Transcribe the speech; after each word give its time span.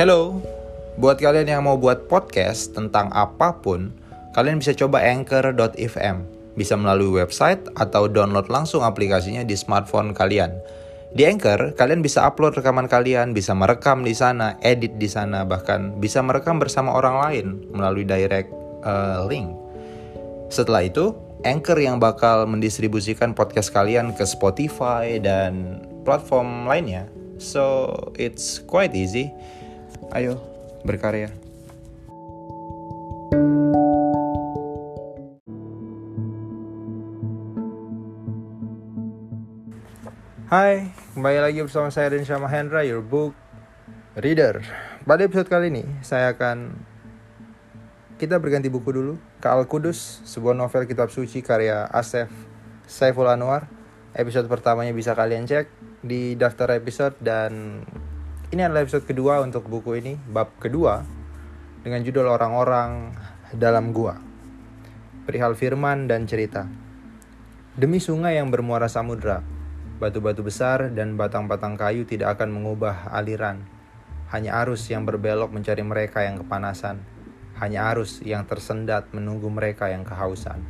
Hello, 0.00 0.40
buat 0.96 1.20
kalian 1.20 1.44
yang 1.44 1.68
mau 1.68 1.76
buat 1.76 2.08
podcast 2.08 2.72
tentang 2.72 3.12
apa 3.12 3.60
pun, 3.60 3.92
kalian 4.32 4.56
bisa 4.56 4.72
coba 4.72 5.04
anchor.fm. 5.04 6.24
Bisa 6.56 6.72
melalui 6.72 7.20
website 7.20 7.60
atau 7.76 8.08
download 8.08 8.48
langsung 8.48 8.80
aplikasinya 8.80 9.44
di 9.44 9.52
smartphone 9.52 10.16
kalian. 10.16 10.56
Di 11.12 11.28
Anchor, 11.28 11.76
kalian 11.76 12.00
bisa 12.00 12.24
upload 12.24 12.56
rekaman 12.56 12.88
kalian, 12.88 13.36
bisa 13.36 13.52
merekam 13.52 14.00
di 14.00 14.16
sana, 14.16 14.56
edit 14.64 14.96
di 14.96 15.04
sana, 15.04 15.44
bahkan 15.44 15.92
bisa 16.00 16.24
merekam 16.24 16.56
bersama 16.56 16.96
orang 16.96 17.20
lain 17.20 17.46
melalui 17.68 18.08
direct 18.08 18.48
uh, 18.88 19.28
link. 19.28 19.52
Setelah 20.48 20.88
itu, 20.88 21.12
Anchor 21.44 21.76
yang 21.76 22.00
bakal 22.00 22.48
mendistribusikan 22.48 23.36
podcast 23.36 23.68
kalian 23.68 24.16
ke 24.16 24.24
Spotify 24.24 25.20
dan 25.20 25.84
platform 26.08 26.64
lainnya. 26.64 27.04
So, 27.36 27.92
it's 28.16 28.64
quite 28.64 28.96
easy. 28.96 29.28
Ayo, 30.10 30.42
berkarya. 30.82 31.30
Hai, 40.50 40.90
kembali 41.14 41.38
lagi 41.38 41.62
bersama 41.62 41.94
saya 41.94 42.10
dan 42.10 42.26
Syama 42.26 42.50
Hendra, 42.50 42.82
your 42.82 43.06
book 43.06 43.38
reader. 44.18 44.66
Pada 45.06 45.30
episode 45.30 45.46
kali 45.46 45.70
ini, 45.70 45.86
saya 46.02 46.34
akan 46.34 46.74
kita 48.18 48.42
berganti 48.42 48.66
buku 48.66 48.90
dulu 48.90 49.14
ke 49.38 49.46
Al-Qudus, 49.46 50.26
sebuah 50.26 50.58
novel 50.58 50.90
kitab 50.90 51.14
suci 51.14 51.38
karya 51.38 51.86
Asef 51.86 52.34
Saiful 52.90 53.30
Anwar. 53.30 53.70
Episode 54.10 54.50
pertamanya 54.50 54.90
bisa 54.90 55.14
kalian 55.14 55.46
cek 55.46 55.70
di 56.02 56.34
daftar 56.34 56.74
episode 56.74 57.14
dan 57.22 57.86
ini 58.50 58.60
adalah 58.60 58.82
episode 58.82 59.06
kedua 59.06 59.40
untuk 59.42 59.66
buku 59.66 59.98
ini, 60.02 60.18
bab 60.18 60.54
kedua 60.58 61.02
dengan 61.80 62.02
judul 62.02 62.28
Orang-orang 62.28 63.14
dalam 63.54 63.94
Gua. 63.94 64.18
Perihal 65.24 65.54
firman 65.54 66.10
dan 66.10 66.26
cerita. 66.26 66.66
Demi 67.78 68.02
sungai 68.02 68.36
yang 68.36 68.50
bermuara 68.50 68.90
samudra, 68.90 69.40
batu-batu 70.02 70.42
besar 70.42 70.90
dan 70.90 71.14
batang-batang 71.14 71.78
kayu 71.78 72.02
tidak 72.04 72.36
akan 72.38 72.50
mengubah 72.50 73.08
aliran. 73.14 73.62
Hanya 74.34 74.58
arus 74.66 74.86
yang 74.90 75.06
berbelok 75.06 75.50
mencari 75.54 75.82
mereka 75.86 76.26
yang 76.26 76.38
kepanasan 76.42 77.20
hanya 77.60 77.92
arus 77.92 78.24
yang 78.24 78.48
tersendat 78.48 79.12
menunggu 79.12 79.52
mereka 79.52 79.92
yang 79.92 80.00
kehausan. 80.00 80.64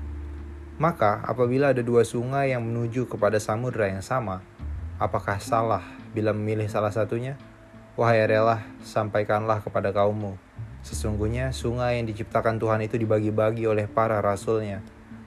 Maka, 0.83 1.23
apabila 1.23 1.71
ada 1.71 1.87
dua 1.87 2.03
sungai 2.03 2.51
yang 2.51 2.67
menuju 2.67 3.07
kepada 3.07 3.39
samudera 3.39 3.95
yang 3.95 4.03
sama, 4.03 4.43
apakah 4.99 5.39
salah 5.39 5.87
bila 6.11 6.35
memilih 6.35 6.67
salah 6.67 6.91
satunya? 6.91 7.39
Wahai 7.99 8.23
rela, 8.23 8.63
sampaikanlah 8.87 9.67
kepada 9.67 9.91
kaummu. 9.91 10.39
Sesungguhnya 10.87 11.51
sungai 11.51 11.99
yang 11.99 12.07
diciptakan 12.07 12.63
Tuhan 12.63 12.87
itu 12.87 12.95
dibagi-bagi 12.95 13.67
oleh 13.67 13.91
para 13.91 14.23
rasulnya. 14.23 14.79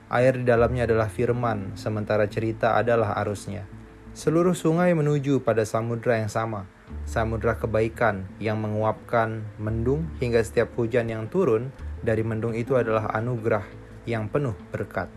Air 0.08 0.40
di 0.40 0.48
dalamnya 0.48 0.88
adalah 0.88 1.12
firman, 1.12 1.76
sementara 1.76 2.24
cerita 2.24 2.72
adalah 2.80 3.20
arusnya. 3.20 3.68
Seluruh 4.16 4.56
sungai 4.56 4.96
menuju 4.96 5.44
pada 5.44 5.66
samudera 5.68 6.22
yang 6.22 6.32
sama, 6.32 6.64
samudra 7.04 7.60
kebaikan 7.60 8.24
yang 8.40 8.56
menguapkan 8.62 9.44
mendung 9.60 10.08
hingga 10.22 10.40
setiap 10.40 10.72
hujan 10.78 11.12
yang 11.12 11.28
turun 11.28 11.68
dari 12.00 12.24
mendung 12.24 12.56
itu 12.56 12.80
adalah 12.80 13.12
anugerah 13.12 13.66
yang 14.08 14.32
penuh 14.32 14.56
berkat. 14.72 15.12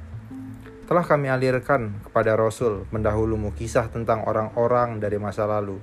Telah 0.88 1.04
kami 1.04 1.28
alirkan 1.28 2.00
kepada 2.04 2.36
Rasul 2.40 2.88
mendahulumu 2.92 3.52
kisah 3.56 3.92
tentang 3.92 4.24
orang-orang 4.24 5.04
dari 5.04 5.20
masa 5.20 5.44
lalu, 5.44 5.78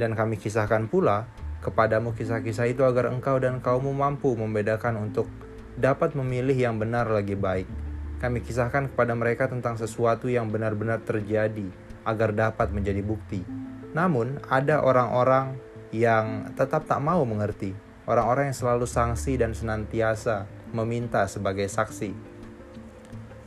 dan 0.00 0.16
kami 0.16 0.40
kisahkan 0.40 0.88
pula 0.88 1.28
kepadamu 1.60 2.16
kisah-kisah 2.16 2.72
itu 2.72 2.80
agar 2.88 3.12
engkau 3.12 3.36
dan 3.36 3.60
kaummu 3.60 3.92
mampu 3.92 4.32
membedakan 4.32 4.96
untuk 4.96 5.28
dapat 5.76 6.16
memilih 6.16 6.56
yang 6.56 6.80
benar 6.80 7.04
lagi 7.12 7.36
baik. 7.36 7.68
Kami 8.16 8.40
kisahkan 8.40 8.88
kepada 8.88 9.12
mereka 9.12 9.44
tentang 9.52 9.76
sesuatu 9.76 10.32
yang 10.32 10.48
benar-benar 10.48 11.04
terjadi 11.04 11.68
agar 12.08 12.32
dapat 12.32 12.72
menjadi 12.72 13.04
bukti 13.04 13.60
namun, 13.90 14.38
ada 14.46 14.86
orang-orang 14.86 15.58
yang 15.90 16.54
tetap 16.54 16.86
tak 16.86 17.02
mau 17.02 17.26
mengerti, 17.26 17.74
orang-orang 18.06 18.54
yang 18.54 18.58
selalu 18.58 18.86
sanksi 18.86 19.34
dan 19.34 19.50
senantiasa 19.50 20.46
meminta 20.70 21.26
sebagai 21.26 21.66
saksi. 21.66 22.14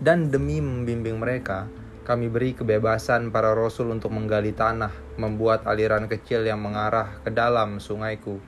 Dan 0.04 0.28
demi 0.28 0.60
membimbing 0.60 1.16
mereka, 1.16 1.72
kami 2.04 2.28
beri 2.28 2.52
kebebasan 2.52 3.32
para 3.32 3.56
rasul 3.56 3.88
untuk 3.96 4.12
menggali 4.12 4.52
tanah, 4.52 4.92
membuat 5.16 5.64
aliran 5.64 6.12
kecil 6.12 6.44
yang 6.44 6.60
mengarah 6.60 7.24
ke 7.24 7.32
dalam 7.32 7.80
sungaiku. 7.80 8.44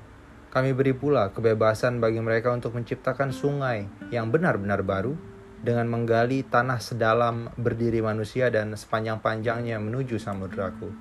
Kami 0.52 0.76
beri 0.76 0.92
pula 0.92 1.32
kebebasan 1.32 2.04
bagi 2.04 2.20
mereka 2.20 2.52
untuk 2.52 2.76
menciptakan 2.76 3.32
sungai 3.32 3.88
yang 4.12 4.28
benar-benar 4.28 4.84
baru 4.84 5.16
dengan 5.64 5.88
menggali 5.88 6.44
tanah 6.44 6.84
sedalam 6.84 7.48
berdiri 7.56 8.04
manusia 8.04 8.52
dan 8.52 8.76
sepanjang-panjangnya 8.76 9.80
menuju 9.80 10.20
samudraku. 10.20 10.92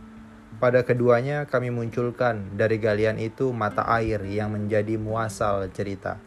Pada 0.63 0.87
keduanya 0.87 1.51
kami 1.51 1.75
munculkan 1.75 2.55
dari 2.55 2.79
galian 2.79 3.19
itu 3.19 3.51
mata 3.51 3.83
air 3.99 4.23
yang 4.31 4.55
menjadi 4.55 4.95
muasal 4.95 5.67
cerita. 5.75 6.23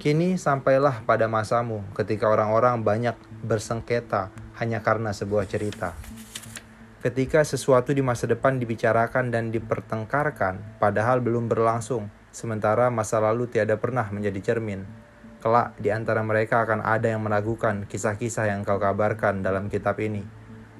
Kini 0.00 0.38
sampailah 0.38 1.02
pada 1.04 1.26
masamu 1.26 1.84
ketika 1.92 2.30
orang-orang 2.30 2.80
banyak 2.80 3.18
bersengketa 3.44 4.32
hanya 4.60 4.84
karena 4.84 5.10
sebuah 5.16 5.48
cerita. 5.48 5.96
Ketika 7.00 7.40
sesuatu 7.40 7.96
di 7.96 8.04
masa 8.04 8.28
depan 8.28 8.60
dibicarakan 8.60 9.32
dan 9.32 9.48
dipertengkarkan, 9.48 10.76
padahal 10.76 11.24
belum 11.24 11.48
berlangsung, 11.48 12.12
sementara 12.28 12.92
masa 12.92 13.16
lalu 13.24 13.48
tiada 13.48 13.80
pernah 13.80 14.04
menjadi 14.12 14.52
cermin. 14.52 14.84
Kelak 15.40 15.80
di 15.80 15.88
antara 15.88 16.20
mereka 16.20 16.60
akan 16.60 16.84
ada 16.84 17.08
yang 17.08 17.24
meragukan 17.24 17.88
kisah-kisah 17.88 18.52
yang 18.52 18.60
kau 18.68 18.76
kabarkan 18.76 19.40
dalam 19.40 19.72
kitab 19.72 19.96
ini. 19.96 20.20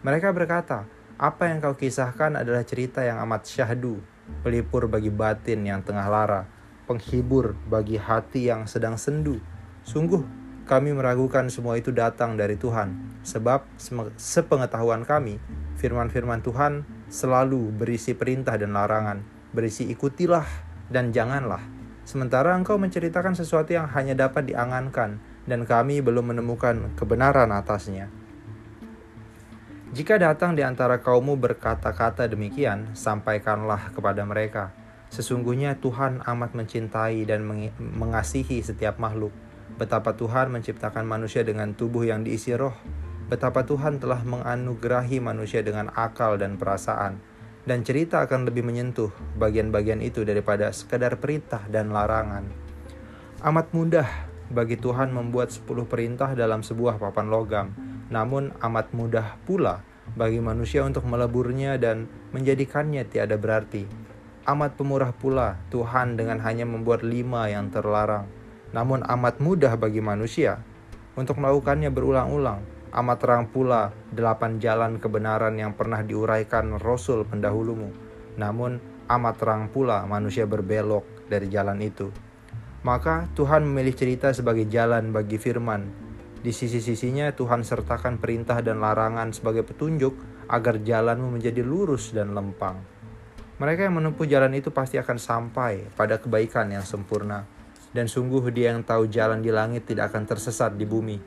Mereka 0.05 0.37
berkata, 0.37 0.85
apa 1.17 1.49
yang 1.49 1.65
kau 1.65 1.73
kisahkan 1.73 2.37
adalah 2.37 2.69
cerita 2.69 3.01
yang 3.01 3.17
amat 3.25 3.49
syahdu, 3.49 4.05
pelipur 4.45 4.93
bagi 4.93 5.09
batin 5.09 5.65
yang 5.65 5.81
tengah 5.81 6.05
lara, 6.05 6.45
penghibur 6.85 7.57
bagi 7.65 7.97
hati 7.97 8.53
yang 8.53 8.69
sedang 8.69 9.01
sendu. 9.01 9.41
Sungguh, 9.89 10.21
kami 10.71 10.95
meragukan 10.95 11.51
semua 11.51 11.75
itu 11.75 11.91
datang 11.91 12.39
dari 12.39 12.55
Tuhan, 12.55 13.19
sebab 13.27 13.67
sepengetahuan 14.15 15.03
kami, 15.03 15.43
firman-firman 15.75 16.47
Tuhan 16.47 16.87
selalu 17.11 17.75
berisi 17.75 18.15
perintah 18.15 18.55
dan 18.55 18.79
larangan, 18.79 19.27
berisi 19.51 19.91
ikutilah 19.91 20.47
dan 20.87 21.11
janganlah. 21.11 21.59
Sementara 22.07 22.55
engkau 22.55 22.79
menceritakan 22.79 23.35
sesuatu 23.35 23.75
yang 23.75 23.91
hanya 23.91 24.15
dapat 24.15 24.47
diangankan, 24.47 25.19
dan 25.51 25.67
kami 25.67 25.99
belum 26.07 26.31
menemukan 26.31 26.95
kebenaran 26.95 27.51
atasnya. 27.51 28.07
Jika 29.91 30.23
datang 30.23 30.55
di 30.55 30.63
antara 30.63 31.03
kaummu 31.03 31.35
berkata-kata 31.35 32.31
demikian, 32.31 32.95
sampaikanlah 32.95 33.91
kepada 33.91 34.23
mereka. 34.23 34.71
Sesungguhnya 35.11 35.83
Tuhan 35.83 36.23
amat 36.23 36.55
mencintai 36.55 37.27
dan 37.27 37.43
mengasihi 37.75 38.63
setiap 38.63 39.03
makhluk. 39.03 39.35
Betapa 39.81 40.13
Tuhan 40.13 40.53
menciptakan 40.53 41.09
manusia 41.09 41.41
dengan 41.41 41.73
tubuh 41.73 42.05
yang 42.05 42.21
diisi 42.21 42.53
roh. 42.53 42.77
Betapa 43.33 43.65
Tuhan 43.65 43.97
telah 43.97 44.21
menganugerahi 44.21 45.25
manusia 45.25 45.65
dengan 45.65 45.89
akal 45.97 46.37
dan 46.37 46.61
perasaan. 46.61 47.17
Dan 47.65 47.81
cerita 47.81 48.21
akan 48.21 48.45
lebih 48.45 48.61
menyentuh 48.61 49.09
bagian-bagian 49.41 50.05
itu 50.05 50.21
daripada 50.29 50.69
sekadar 50.77 51.17
perintah 51.17 51.65
dan 51.73 51.97
larangan. 51.97 52.45
Amat 53.41 53.73
mudah 53.73 54.29
bagi 54.53 54.77
Tuhan 54.77 55.17
membuat 55.17 55.49
sepuluh 55.49 55.89
perintah 55.89 56.37
dalam 56.37 56.61
sebuah 56.61 57.01
papan 57.01 57.33
logam 57.33 57.69
namun 58.11 58.51
amat 58.59 58.91
mudah 58.91 59.39
pula 59.47 59.87
bagi 60.19 60.43
manusia 60.43 60.83
untuk 60.83 61.07
meleburnya 61.07 61.79
dan 61.79 62.11
menjadikannya 62.35 63.07
tiada 63.07 63.39
berarti. 63.39 63.87
Amat 64.51 64.75
pemurah 64.75 65.15
pula 65.15 65.63
Tuhan 65.71 66.19
dengan 66.19 66.43
hanya 66.43 66.67
membuat 66.67 67.07
lima 67.07 67.47
yang 67.47 67.71
terlarang. 67.71 68.27
Namun 68.71 69.03
amat 69.07 69.43
mudah 69.43 69.75
bagi 69.75 70.03
manusia 70.03 70.63
untuk 71.19 71.39
melakukannya 71.39 71.91
berulang-ulang. 71.91 72.63
Amat 72.91 73.19
terang 73.23 73.47
pula 73.47 73.95
delapan 74.11 74.59
jalan 74.59 74.99
kebenaran 74.99 75.55
yang 75.55 75.79
pernah 75.79 76.03
diuraikan 76.03 76.79
Rasul 76.83 77.23
pendahulumu. 77.23 77.95
Namun 78.35 78.83
amat 79.07 79.35
terang 79.39 79.71
pula 79.71 80.03
manusia 80.07 80.47
berbelok 80.47 81.31
dari 81.31 81.47
jalan 81.47 81.79
itu. 81.83 82.11
Maka 82.83 83.31
Tuhan 83.39 83.63
memilih 83.63 83.95
cerita 83.95 84.35
sebagai 84.35 84.67
jalan 84.67 85.15
bagi 85.15 85.39
firman 85.39 86.11
di 86.41 86.57
sisi-sisinya 86.57 87.37
Tuhan 87.37 87.61
sertakan 87.61 88.17
perintah 88.17 88.65
dan 88.65 88.81
larangan 88.81 89.29
sebagai 89.37 89.61
petunjuk 89.61 90.17
agar 90.49 90.81
jalanmu 90.81 91.37
menjadi 91.37 91.61
lurus 91.61 92.17
dan 92.17 92.33
lempang. 92.33 92.81
Mereka 93.61 93.85
yang 93.85 94.01
menempuh 94.01 94.25
jalan 94.25 94.57
itu 94.57 94.73
pasti 94.73 94.97
akan 94.97 95.21
sampai 95.21 95.93
pada 95.93 96.17
kebaikan 96.17 96.73
yang 96.73 96.81
sempurna. 96.81 97.45
Dan 97.91 98.07
sungguh 98.07 98.43
dia 98.55 98.71
yang 98.71 98.87
tahu 98.87 99.11
jalan 99.11 99.43
di 99.43 99.51
langit 99.51 99.87
tidak 99.87 100.15
akan 100.15 100.27
tersesat 100.27 100.79
di 100.79 100.87
bumi. 100.87 101.19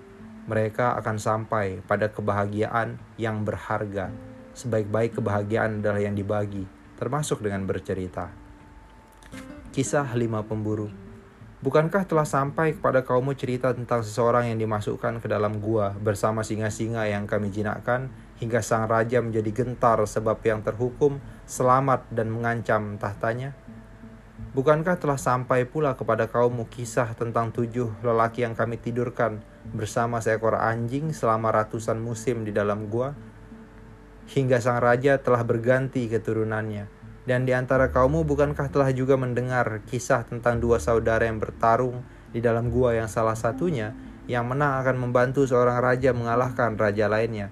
Mereka 0.48 0.96
akan 1.00 1.20
sampai 1.20 1.84
pada 1.84 2.12
kebahagiaan 2.12 3.00
yang 3.20 3.44
berharga. 3.44 4.12
Sebaik-baik 4.54 5.20
kebahagiaan 5.20 5.84
adalah 5.84 6.00
yang 6.00 6.16
dibagi, 6.16 6.64
termasuk 7.00 7.44
dengan 7.44 7.68
bercerita. 7.68 8.32
Kisah 9.74 10.06
lima 10.14 10.46
pemburu 10.46 11.04
Bukankah 11.64 12.04
telah 12.04 12.28
sampai 12.28 12.76
kepada 12.76 13.08
kaummu 13.08 13.40
cerita 13.40 13.72
tentang 13.72 14.04
seseorang 14.04 14.52
yang 14.52 14.60
dimasukkan 14.60 15.24
ke 15.24 15.32
dalam 15.32 15.64
gua 15.64 15.96
bersama 15.96 16.44
singa-singa 16.44 17.08
yang 17.08 17.24
kami 17.24 17.56
jinakkan 17.56 18.12
hingga 18.36 18.60
sang 18.60 18.84
raja 18.84 19.24
menjadi 19.24 19.64
gentar 19.64 20.04
sebab 20.04 20.44
yang 20.44 20.60
terhukum 20.60 21.24
selamat 21.48 22.04
dan 22.12 22.36
mengancam 22.36 23.00
tahtanya? 23.00 23.56
Bukankah 24.52 25.00
telah 25.00 25.16
sampai 25.16 25.64
pula 25.64 25.96
kepada 25.96 26.28
kaummu 26.28 26.68
kisah 26.68 27.16
tentang 27.16 27.56
tujuh 27.56 28.04
lelaki 28.04 28.44
yang 28.44 28.60
kami 28.60 28.76
tidurkan 28.76 29.40
bersama 29.72 30.20
seekor 30.20 30.60
anjing 30.60 31.16
selama 31.16 31.56
ratusan 31.56 32.04
musim 32.04 32.44
di 32.44 32.52
dalam 32.52 32.92
gua? 32.92 33.16
Hingga 34.28 34.60
sang 34.60 34.84
raja 34.84 35.24
telah 35.24 35.48
berganti 35.48 36.12
keturunannya 36.12 37.04
dan 37.24 37.48
di 37.48 37.56
antara 37.56 37.88
kaummu 37.88 38.28
bukankah 38.28 38.68
telah 38.68 38.92
juga 38.92 39.16
mendengar 39.16 39.80
kisah 39.88 40.28
tentang 40.28 40.60
dua 40.60 40.80
saudara 40.84 41.24
yang 41.24 41.40
bertarung 41.40 42.04
di 42.36 42.44
dalam 42.44 42.68
gua 42.68 43.00
yang 43.00 43.08
salah 43.08 43.36
satunya 43.36 43.96
yang 44.28 44.48
menang 44.48 44.80
akan 44.84 44.96
membantu 45.00 45.44
seorang 45.44 45.84
raja 45.84 46.16
mengalahkan 46.16 46.76
raja 46.80 47.12
lainnya. 47.12 47.52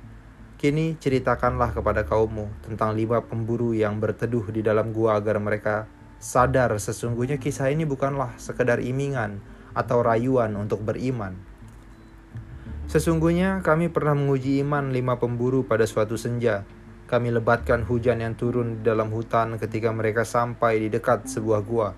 Kini 0.59 0.95
ceritakanlah 0.99 1.73
kepada 1.73 2.05
kaummu 2.05 2.67
tentang 2.67 2.93
lima 2.93 3.23
pemburu 3.23 3.73
yang 3.73 3.97
berteduh 3.97 4.51
di 4.51 4.61
dalam 4.61 4.91
gua 4.91 5.17
agar 5.17 5.39
mereka 5.41 5.89
sadar 6.21 6.69
sesungguhnya 6.77 7.41
kisah 7.41 7.73
ini 7.73 7.89
bukanlah 7.89 8.37
sekedar 8.37 8.77
imingan 8.77 9.41
atau 9.73 10.05
rayuan 10.05 10.53
untuk 10.53 10.85
beriman. 10.85 11.33
Sesungguhnya 12.85 13.65
kami 13.65 13.89
pernah 13.89 14.13
menguji 14.13 14.61
iman 14.61 14.93
lima 14.93 15.17
pemburu 15.17 15.65
pada 15.65 15.89
suatu 15.89 16.15
senja 16.15 16.63
kami 17.11 17.27
lebatkan 17.27 17.83
hujan 17.83 18.23
yang 18.23 18.39
turun 18.39 18.79
di 18.79 18.87
dalam 18.87 19.11
hutan 19.11 19.59
ketika 19.59 19.91
mereka 19.91 20.23
sampai 20.23 20.79
di 20.79 20.87
dekat 20.87 21.27
sebuah 21.27 21.59
gua. 21.59 21.91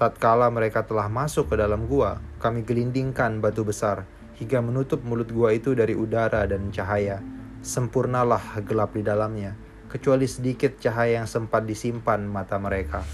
Tatkala 0.00 0.48
mereka 0.48 0.88
telah 0.88 1.12
masuk 1.12 1.52
ke 1.52 1.60
dalam 1.60 1.84
gua, 1.84 2.16
kami 2.40 2.64
gelindingkan 2.64 3.44
batu 3.44 3.60
besar 3.60 4.08
hingga 4.40 4.64
menutup 4.64 5.04
mulut 5.04 5.28
gua 5.28 5.52
itu 5.52 5.76
dari 5.76 5.92
udara 5.92 6.48
dan 6.48 6.72
cahaya. 6.72 7.20
Sempurnalah 7.60 8.64
gelap 8.64 8.96
di 8.96 9.04
dalamnya, 9.04 9.52
kecuali 9.92 10.24
sedikit 10.24 10.80
cahaya 10.80 11.20
yang 11.20 11.28
sempat 11.28 11.68
disimpan 11.68 12.24
mata 12.24 12.56
mereka. 12.56 13.04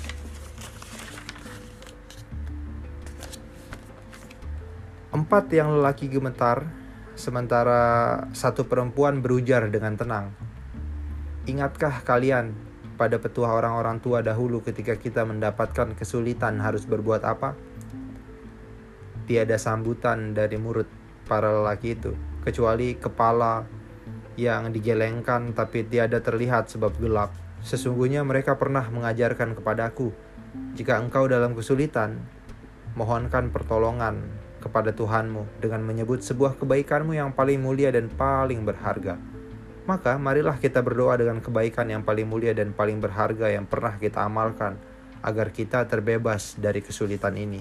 Empat 5.11 5.51
yang 5.51 5.75
lelaki 5.75 6.07
gemetar, 6.07 6.71
sementara 7.19 7.83
satu 8.31 8.71
perempuan 8.71 9.19
berujar 9.19 9.67
dengan 9.67 9.99
tenang. 9.99 10.31
Ingatkah 11.51 12.07
kalian 12.07 12.55
pada 12.95 13.19
petua 13.19 13.59
orang-orang 13.59 13.99
tua 13.99 14.23
dahulu 14.23 14.63
ketika 14.63 14.95
kita 14.95 15.27
mendapatkan 15.27 15.99
kesulitan 15.99 16.63
harus 16.63 16.87
berbuat 16.87 17.27
apa? 17.27 17.59
Tiada 19.27 19.59
sambutan 19.59 20.31
dari 20.31 20.55
murid 20.63 20.87
para 21.27 21.59
lelaki 21.59 21.99
itu, 21.99 22.15
kecuali 22.47 22.95
kepala 22.95 23.67
yang 24.39 24.71
digelengkan 24.71 25.59
tapi 25.59 25.91
tiada 25.91 26.23
terlihat 26.23 26.71
sebab 26.71 26.95
gelap. 27.03 27.35
Sesungguhnya 27.67 28.23
mereka 28.23 28.63
pernah 28.63 28.87
mengajarkan 28.87 29.59
kepadaku, 29.59 30.15
jika 30.79 31.03
engkau 31.03 31.27
dalam 31.27 31.59
kesulitan, 31.59 32.23
mohonkan 32.95 33.51
pertolongan 33.51 34.40
kepada 34.61 34.93
Tuhanmu 34.93 35.65
dengan 35.65 35.81
menyebut 35.83 36.23
sebuah 36.23 36.61
kebaikanmu 36.61 37.17
yang 37.17 37.33
paling 37.33 37.59
mulia 37.59 37.91
dan 37.91 38.13
paling 38.13 38.63
berharga 38.63 39.17
maka 39.91 40.15
marilah 40.23 40.55
kita 40.55 40.87
berdoa 40.87 41.19
dengan 41.19 41.43
kebaikan 41.43 41.91
yang 41.91 42.07
paling 42.07 42.23
mulia 42.23 42.55
dan 42.55 42.71
paling 42.71 43.03
berharga 43.03 43.51
yang 43.51 43.67
pernah 43.67 43.99
kita 43.99 44.23
amalkan, 44.23 44.79
agar 45.19 45.51
kita 45.51 45.83
terbebas 45.91 46.55
dari 46.55 46.79
kesulitan 46.79 47.35
ini. 47.35 47.59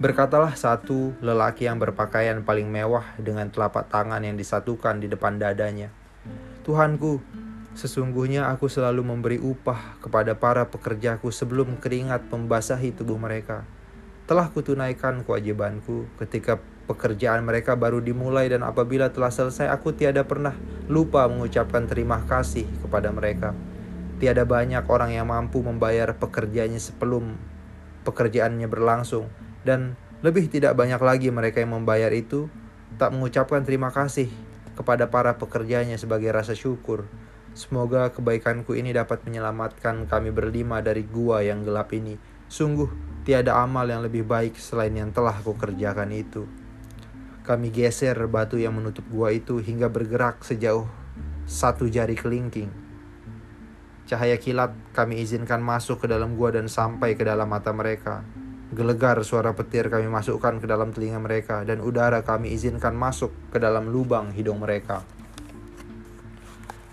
Berkatalah 0.00 0.56
satu 0.58 1.14
lelaki 1.22 1.70
yang 1.70 1.78
berpakaian 1.78 2.42
paling 2.42 2.66
mewah 2.66 3.04
dengan 3.20 3.46
telapak 3.52 3.86
tangan 3.92 4.24
yang 4.26 4.34
disatukan 4.34 4.98
di 4.98 5.06
depan 5.06 5.38
dadanya. 5.38 5.94
Tuhanku, 6.66 7.22
sesungguhnya 7.78 8.50
aku 8.50 8.66
selalu 8.66 9.06
memberi 9.06 9.38
upah 9.38 10.02
kepada 10.02 10.34
para 10.34 10.66
pekerjaku 10.66 11.30
sebelum 11.30 11.78
keringat 11.78 12.26
membasahi 12.26 12.96
tubuh 12.96 13.20
mereka. 13.20 13.62
Telah 14.30 14.46
kutunaikan 14.54 15.26
kewajibanku 15.26 16.06
ketika 16.22 16.62
pekerjaan 16.86 17.42
mereka 17.42 17.74
baru 17.74 17.98
dimulai 17.98 18.46
dan 18.46 18.62
apabila 18.62 19.10
telah 19.10 19.34
selesai 19.34 19.66
aku 19.66 19.90
tiada 19.90 20.22
pernah 20.22 20.54
lupa 20.86 21.26
mengucapkan 21.26 21.90
terima 21.90 22.22
kasih 22.30 22.62
kepada 22.78 23.10
mereka. 23.10 23.58
Tiada 24.22 24.46
banyak 24.46 24.86
orang 24.86 25.18
yang 25.18 25.26
mampu 25.26 25.66
membayar 25.66 26.14
pekerjaannya 26.14 26.78
sebelum 26.78 27.34
pekerjaannya 28.06 28.70
berlangsung 28.70 29.26
dan 29.66 29.98
lebih 30.22 30.46
tidak 30.46 30.78
banyak 30.78 31.02
lagi 31.02 31.34
mereka 31.34 31.66
yang 31.66 31.74
membayar 31.74 32.14
itu 32.14 32.46
tak 33.02 33.10
mengucapkan 33.10 33.66
terima 33.66 33.90
kasih 33.90 34.30
kepada 34.78 35.10
para 35.10 35.42
pekerjanya 35.42 35.98
sebagai 35.98 36.30
rasa 36.30 36.54
syukur. 36.54 37.10
Semoga 37.50 38.14
kebaikanku 38.14 38.78
ini 38.78 38.94
dapat 38.94 39.26
menyelamatkan 39.26 40.06
kami 40.06 40.30
berlima 40.30 40.78
dari 40.78 41.02
gua 41.02 41.42
yang 41.42 41.66
gelap 41.66 41.90
ini. 41.90 42.29
Sungguh 42.50 42.90
tiada 43.22 43.62
amal 43.62 43.86
yang 43.86 44.02
lebih 44.02 44.26
baik 44.26 44.58
selain 44.58 44.90
yang 44.90 45.14
telah 45.14 45.38
kukerjakan 45.38 46.10
itu. 46.10 46.50
Kami 47.46 47.70
geser 47.70 48.18
batu 48.26 48.58
yang 48.58 48.74
menutup 48.74 49.06
gua 49.06 49.30
itu 49.30 49.62
hingga 49.62 49.86
bergerak 49.86 50.42
sejauh 50.42 50.90
satu 51.46 51.86
jari 51.86 52.18
kelingking. 52.18 52.74
Cahaya 54.10 54.34
kilat 54.34 54.74
kami 54.90 55.22
izinkan 55.22 55.62
masuk 55.62 56.02
ke 56.02 56.10
dalam 56.10 56.34
gua 56.34 56.50
dan 56.50 56.66
sampai 56.66 57.14
ke 57.14 57.22
dalam 57.22 57.46
mata 57.46 57.70
mereka. 57.70 58.26
Gelegar 58.74 59.22
suara 59.22 59.54
petir 59.54 59.86
kami 59.86 60.10
masukkan 60.10 60.58
ke 60.58 60.66
dalam 60.66 60.90
telinga 60.90 61.22
mereka 61.22 61.62
dan 61.62 61.78
udara 61.78 62.26
kami 62.26 62.50
izinkan 62.50 62.98
masuk 62.98 63.30
ke 63.54 63.62
dalam 63.62 63.94
lubang 63.94 64.34
hidung 64.34 64.58
mereka. 64.58 65.06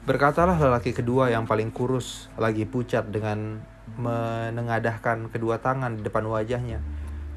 Berkatalah 0.06 0.62
lelaki 0.62 0.94
kedua 0.94 1.34
yang 1.34 1.50
paling 1.50 1.74
kurus, 1.74 2.30
lagi 2.38 2.70
pucat 2.70 3.10
dengan 3.10 3.66
menengadahkan 3.96 5.32
kedua 5.32 5.64
tangan 5.64 5.96
di 5.96 6.04
depan 6.04 6.28
wajahnya. 6.28 6.84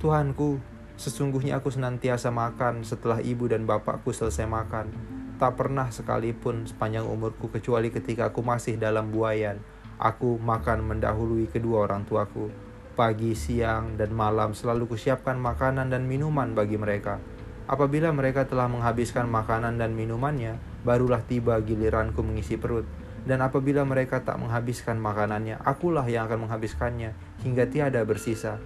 Tuhanku, 0.02 0.58
Sesungguhnya 1.00 1.56
aku 1.56 1.72
senantiasa 1.72 2.28
makan 2.28 2.84
setelah 2.84 3.24
ibu 3.24 3.48
dan 3.48 3.64
bapakku 3.64 4.12
selesai 4.12 4.44
makan. 4.44 4.92
Tak 5.40 5.56
pernah 5.56 5.88
sekalipun 5.88 6.68
sepanjang 6.68 7.08
umurku 7.08 7.48
kecuali 7.48 7.88
ketika 7.88 8.28
aku 8.28 8.44
masih 8.44 8.76
dalam 8.76 9.08
buayan. 9.08 9.64
Aku 9.96 10.36
makan 10.36 10.84
mendahului 10.84 11.48
kedua 11.48 11.88
orang 11.88 12.04
tuaku. 12.04 12.52
Pagi, 12.92 13.32
siang, 13.32 13.96
dan 13.96 14.12
malam 14.12 14.52
selalu 14.52 14.92
kusiapkan 14.92 15.40
makanan 15.40 15.88
dan 15.88 16.04
minuman 16.04 16.52
bagi 16.52 16.76
mereka. 16.76 17.16
Apabila 17.64 18.12
mereka 18.12 18.44
telah 18.44 18.68
menghabiskan 18.68 19.24
makanan 19.24 19.80
dan 19.80 19.96
minumannya, 19.96 20.60
barulah 20.84 21.24
tiba 21.24 21.56
giliranku 21.64 22.20
mengisi 22.20 22.60
perut. 22.60 22.84
Dan 23.24 23.44
apabila 23.44 23.84
mereka 23.84 24.24
tak 24.24 24.40
menghabiskan 24.40 24.96
makanannya, 24.96 25.60
akulah 25.60 26.04
yang 26.08 26.24
akan 26.26 26.48
menghabiskannya 26.48 27.12
hingga 27.44 27.68
tiada 27.68 28.00
bersisa. 28.04 28.56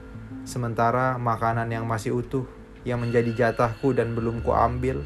Sementara 0.46 1.18
makanan 1.18 1.70
yang 1.72 1.84
masih 1.88 2.14
utuh, 2.14 2.46
yang 2.86 3.02
menjadi 3.02 3.52
jatahku 3.52 3.96
dan 3.96 4.14
belum 4.14 4.44
kuambil, 4.46 5.02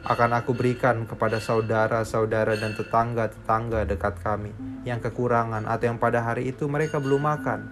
akan 0.00 0.40
aku 0.40 0.56
berikan 0.56 1.04
kepada 1.04 1.36
saudara-saudara 1.40 2.56
dan 2.56 2.72
tetangga-tetangga 2.72 3.84
dekat 3.84 4.16
kami 4.24 4.52
yang 4.88 4.96
kekurangan 4.96 5.68
atau 5.68 5.92
yang 5.92 6.00
pada 6.00 6.24
hari 6.24 6.48
itu 6.48 6.64
mereka 6.64 6.96
belum 6.96 7.20
makan. 7.20 7.68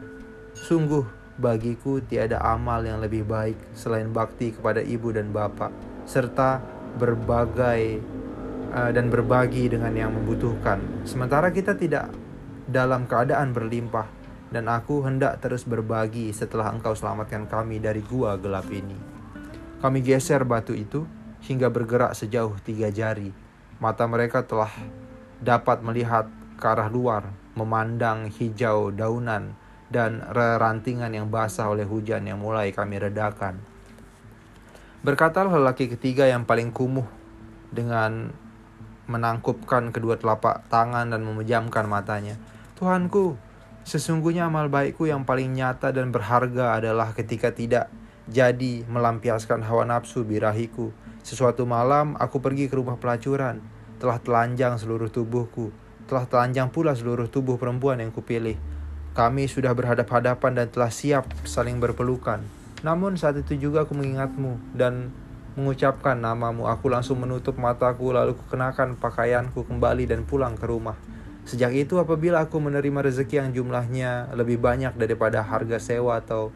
Sungguh, 0.52 1.08
bagiku 1.40 2.04
tiada 2.04 2.36
amal 2.44 2.84
yang 2.84 3.00
lebih 3.00 3.24
baik 3.24 3.56
selain 3.72 4.12
bakti 4.12 4.52
kepada 4.52 4.84
ibu 4.84 5.08
dan 5.08 5.32
bapak, 5.32 5.72
serta 6.04 6.60
berbagai 7.00 8.02
uh, 8.72 8.90
dan 8.92 9.08
berbagi 9.08 9.68
dengan 9.68 9.92
yang 9.96 10.12
membutuhkan. 10.14 10.80
Sementara 11.04 11.52
kita 11.52 11.76
tidak 11.76 12.12
dalam 12.68 13.08
keadaan 13.08 13.56
berlimpah, 13.56 14.06
dan 14.48 14.68
aku 14.68 15.04
hendak 15.04 15.40
terus 15.44 15.64
berbagi 15.68 16.32
setelah 16.32 16.72
engkau 16.72 16.96
selamatkan 16.96 17.48
kami 17.48 17.80
dari 17.80 18.00
gua 18.00 18.40
gelap 18.40 18.68
ini. 18.72 18.96
Kami 19.78 20.02
geser 20.02 20.42
batu 20.42 20.74
itu 20.74 21.04
hingga 21.44 21.70
bergerak 21.70 22.16
sejauh 22.16 22.56
tiga 22.64 22.90
jari. 22.90 23.30
Mata 23.78 24.08
mereka 24.10 24.42
telah 24.42 24.72
dapat 25.38 25.86
melihat 25.86 26.26
ke 26.58 26.66
arah 26.66 26.90
luar, 26.90 27.30
memandang 27.54 28.26
hijau 28.26 28.90
daunan 28.90 29.54
dan 29.88 30.20
rantingan 30.34 31.14
yang 31.14 31.30
basah 31.30 31.70
oleh 31.70 31.86
hujan 31.86 32.26
yang 32.26 32.42
mulai 32.42 32.74
kami 32.74 32.98
redakan. 32.98 33.62
Berkatalah 34.98 35.54
lelaki 35.54 35.86
ketiga 35.86 36.26
yang 36.26 36.42
paling 36.42 36.74
kumuh 36.74 37.06
dengan 37.70 38.34
menangkupkan 39.08 39.90
kedua 39.90 40.20
telapak 40.20 40.68
tangan 40.68 41.10
dan 41.10 41.24
memejamkan 41.24 41.88
matanya. 41.88 42.36
Tuhanku, 42.76 43.48
Sesungguhnya 43.88 44.52
amal 44.52 44.68
baikku 44.68 45.08
yang 45.08 45.24
paling 45.24 45.56
nyata 45.56 45.96
dan 45.96 46.12
berharga 46.12 46.76
adalah 46.76 47.16
ketika 47.16 47.56
tidak 47.56 47.88
jadi 48.28 48.84
melampiaskan 48.84 49.64
hawa 49.64 49.88
nafsu 49.88 50.28
birahiku. 50.28 50.92
Sesuatu 51.24 51.64
malam 51.64 52.12
aku 52.20 52.36
pergi 52.44 52.68
ke 52.68 52.76
rumah 52.76 53.00
pelacuran, 53.00 53.64
telah 53.96 54.20
telanjang 54.20 54.76
seluruh 54.76 55.08
tubuhku, 55.08 55.72
telah 56.04 56.28
telanjang 56.28 56.68
pula 56.68 56.92
seluruh 56.92 57.32
tubuh 57.32 57.56
perempuan 57.56 58.04
yang 58.04 58.12
kupilih. 58.12 58.60
Kami 59.16 59.48
sudah 59.48 59.72
berhadap-hadapan 59.72 60.52
dan 60.52 60.66
telah 60.68 60.92
siap 60.92 61.24
saling 61.48 61.80
berpelukan. 61.80 62.44
Namun 62.84 63.16
saat 63.16 63.40
itu 63.40 63.56
juga 63.56 63.88
aku 63.88 63.96
mengingatmu 63.96 64.76
dan 64.76 65.16
mengucapkan 65.58 66.14
namamu. 66.14 66.70
Aku 66.70 66.86
langsung 66.86 67.18
menutup 67.18 67.58
mataku 67.58 68.14
lalu 68.14 68.38
kukenakan 68.38 68.94
pakaianku 68.94 69.66
kembali 69.66 70.06
dan 70.06 70.22
pulang 70.22 70.54
ke 70.54 70.70
rumah. 70.70 70.94
Sejak 71.42 71.74
itu 71.74 71.98
apabila 71.98 72.46
aku 72.46 72.62
menerima 72.62 73.10
rezeki 73.10 73.42
yang 73.42 73.50
jumlahnya 73.50 74.30
lebih 74.38 74.62
banyak 74.62 74.94
daripada 74.94 75.42
harga 75.42 75.82
sewa 75.82 76.22
atau 76.22 76.54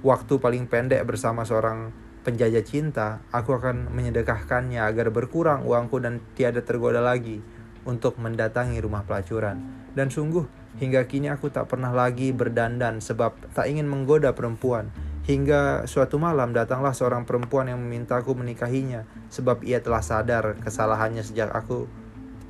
waktu 0.00 0.40
paling 0.40 0.64
pendek 0.64 1.04
bersama 1.04 1.44
seorang 1.44 1.92
penjajah 2.24 2.64
cinta, 2.64 3.20
aku 3.34 3.60
akan 3.60 3.92
menyedekahkannya 3.92 4.80
agar 4.80 5.12
berkurang 5.12 5.68
uangku 5.68 6.00
dan 6.00 6.24
tiada 6.32 6.64
tergoda 6.64 7.04
lagi 7.04 7.44
untuk 7.84 8.16
mendatangi 8.22 8.78
rumah 8.80 9.04
pelacuran. 9.04 9.60
Dan 9.92 10.12
sungguh, 10.12 10.46
hingga 10.78 11.04
kini 11.10 11.32
aku 11.32 11.50
tak 11.50 11.66
pernah 11.66 11.90
lagi 11.90 12.30
berdandan 12.30 13.02
sebab 13.02 13.34
tak 13.50 13.66
ingin 13.66 13.90
menggoda 13.90 14.30
perempuan. 14.36 14.92
Hingga 15.30 15.86
suatu 15.86 16.18
malam 16.18 16.50
datanglah 16.50 16.90
seorang 16.90 17.22
perempuan 17.22 17.70
yang 17.70 17.78
memintaku 17.78 18.34
menikahinya 18.34 19.06
sebab 19.30 19.62
ia 19.62 19.78
telah 19.78 20.02
sadar 20.02 20.58
kesalahannya 20.58 21.22
sejak 21.22 21.54
aku 21.54 21.86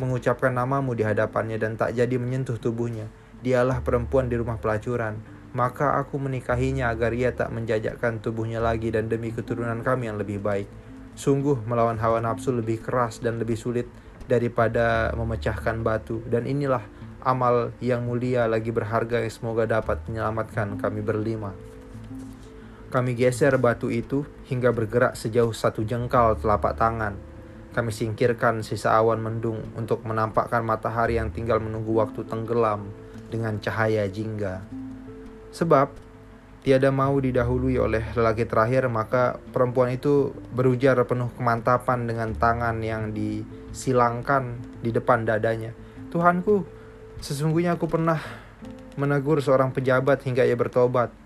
mengucapkan 0.01 0.49
namamu 0.49 0.97
di 0.97 1.05
hadapannya 1.05 1.61
dan 1.61 1.77
tak 1.77 1.93
jadi 1.93 2.17
menyentuh 2.17 2.57
tubuhnya. 2.57 3.13
Dialah 3.45 3.85
perempuan 3.85 4.33
di 4.33 4.41
rumah 4.41 4.57
pelacuran 4.57 5.21
maka 5.53 6.01
aku 6.01 6.17
menikahinya 6.17 6.89
agar 6.89 7.13
ia 7.13 7.37
tak 7.37 7.53
menjajakkan 7.53 8.25
tubuhnya 8.25 8.65
lagi 8.65 8.89
dan 8.89 9.13
demi 9.13 9.29
keturunan 9.29 9.85
kami 9.85 10.09
yang 10.09 10.17
lebih 10.17 10.41
baik. 10.41 10.73
Sungguh 11.13 11.61
melawan 11.69 12.01
hawa 12.01 12.25
nafsu 12.25 12.49
lebih 12.49 12.81
keras 12.81 13.21
dan 13.21 13.37
lebih 13.37 13.61
sulit 13.61 13.93
daripada 14.25 15.13
memecahkan 15.21 15.85
batu 15.85 16.25
dan 16.33 16.49
inilah 16.49 16.81
amal 17.21 17.77
yang 17.85 18.09
mulia 18.09 18.49
lagi 18.49 18.73
berharga 18.73 19.21
yang 19.21 19.29
semoga 19.29 19.69
dapat 19.69 20.01
menyelamatkan 20.09 20.81
kami 20.81 21.05
berlima. 21.05 21.53
Kami 22.91 23.15
geser 23.15 23.55
batu 23.55 23.87
itu 23.87 24.27
hingga 24.51 24.75
bergerak 24.75 25.15
sejauh 25.15 25.55
satu 25.55 25.87
jengkal 25.87 26.35
telapak 26.35 26.75
tangan. 26.75 27.15
Kami 27.71 27.95
singkirkan 27.95 28.67
sisa 28.67 28.99
awan 28.99 29.23
mendung 29.23 29.63
untuk 29.79 30.03
menampakkan 30.03 30.67
matahari 30.67 31.15
yang 31.15 31.31
tinggal 31.31 31.63
menunggu 31.63 31.95
waktu 31.95 32.27
tenggelam 32.27 32.91
dengan 33.31 33.63
cahaya 33.63 34.11
jingga. 34.11 34.67
Sebab 35.55 35.95
tiada 36.67 36.91
mau 36.91 37.15
didahului 37.15 37.79
oleh 37.79 38.03
lelaki 38.11 38.43
terakhir, 38.51 38.91
maka 38.91 39.39
perempuan 39.55 39.95
itu 39.95 40.35
berujar 40.51 40.99
penuh 41.07 41.31
kemantapan 41.39 42.11
dengan 42.11 42.35
tangan 42.35 42.83
yang 42.83 43.15
disilangkan 43.15 44.59
di 44.83 44.91
depan 44.91 45.31
dadanya. 45.31 45.71
Tuhanku, 46.11 46.67
sesungguhnya 47.23 47.79
aku 47.79 47.87
pernah 47.87 48.19
menegur 48.99 49.39
seorang 49.39 49.71
pejabat 49.71 50.27
hingga 50.27 50.43
ia 50.43 50.59
bertobat. 50.59 51.20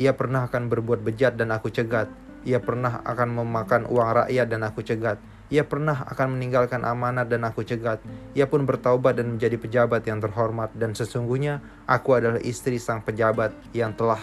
Ia 0.00 0.16
pernah 0.16 0.48
akan 0.48 0.72
berbuat 0.72 1.04
bejat 1.04 1.36
dan 1.36 1.52
aku 1.52 1.68
cegat. 1.68 2.08
Ia 2.42 2.58
pernah 2.58 3.04
akan 3.04 3.28
memakan 3.38 3.86
uang 3.86 4.10
rakyat 4.24 4.46
dan 4.48 4.64
aku 4.64 4.80
cegat. 4.82 5.20
Ia 5.52 5.68
pernah 5.68 6.08
akan 6.08 6.40
meninggalkan 6.40 6.80
amanat 6.80 7.28
dan 7.28 7.44
aku 7.44 7.60
cegat. 7.60 8.00
Ia 8.32 8.48
pun 8.48 8.64
bertaubat 8.64 9.20
dan 9.20 9.36
menjadi 9.36 9.60
pejabat 9.60 10.00
yang 10.08 10.18
terhormat 10.24 10.72
dan 10.72 10.96
sesungguhnya 10.96 11.60
aku 11.84 12.16
adalah 12.16 12.40
istri 12.40 12.80
sang 12.80 13.04
pejabat 13.04 13.52
yang 13.76 13.92
telah 13.92 14.18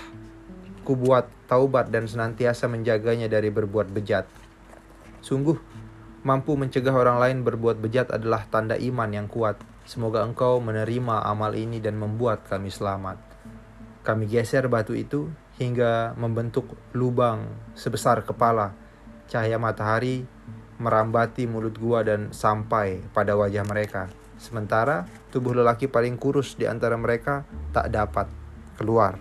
kubuat 0.82 1.30
taubat 1.46 1.94
dan 1.94 2.10
senantiasa 2.10 2.66
menjaganya 2.66 3.30
dari 3.30 3.54
berbuat 3.54 3.94
bejat. 3.94 4.26
Sungguh, 5.22 5.62
mampu 6.26 6.58
mencegah 6.58 6.98
orang 6.98 7.22
lain 7.22 7.38
berbuat 7.46 7.78
bejat 7.78 8.10
adalah 8.10 8.50
tanda 8.50 8.74
iman 8.74 9.10
yang 9.14 9.30
kuat. 9.30 9.62
Semoga 9.86 10.26
engkau 10.26 10.58
menerima 10.58 11.30
amal 11.30 11.54
ini 11.54 11.78
dan 11.78 11.94
membuat 11.94 12.50
kami 12.50 12.74
selamat. 12.74 13.22
Kami 14.02 14.26
geser 14.26 14.66
batu 14.66 14.98
itu 14.98 15.30
hingga 15.60 16.16
membentuk 16.16 16.80
lubang 16.96 17.44
sebesar 17.76 18.24
kepala. 18.24 18.74
Cahaya 19.28 19.60
matahari 19.60 20.24
merambati 20.80 21.46
mulut 21.46 21.76
gua 21.76 22.02
dan 22.02 22.32
sampai 22.32 23.04
pada 23.12 23.36
wajah 23.36 23.68
mereka. 23.68 24.08
Sementara 24.40 25.04
tubuh 25.36 25.52
lelaki 25.52 25.92
paling 25.92 26.16
kurus 26.16 26.56
di 26.56 26.64
antara 26.64 26.96
mereka 26.96 27.44
tak 27.76 27.92
dapat 27.92 28.32
keluar. 28.80 29.20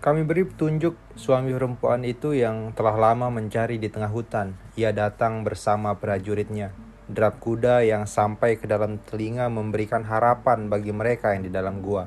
Kami 0.00 0.24
beri 0.24 0.48
petunjuk 0.48 0.96
suami 1.12 1.52
perempuan 1.52 2.08
itu 2.08 2.32
yang 2.32 2.72
telah 2.72 2.96
lama 2.96 3.28
mencari 3.28 3.76
di 3.76 3.92
tengah 3.92 4.08
hutan. 4.08 4.56
Ia 4.72 4.96
datang 4.96 5.44
bersama 5.44 5.92
prajuritnya. 5.92 6.89
Derap 7.10 7.42
kuda 7.42 7.82
yang 7.82 8.06
sampai 8.06 8.54
ke 8.54 8.70
dalam 8.70 9.02
telinga 9.02 9.50
memberikan 9.50 10.06
harapan 10.06 10.70
bagi 10.70 10.94
mereka 10.94 11.34
yang 11.34 11.42
di 11.42 11.50
dalam 11.50 11.82
gua. 11.82 12.06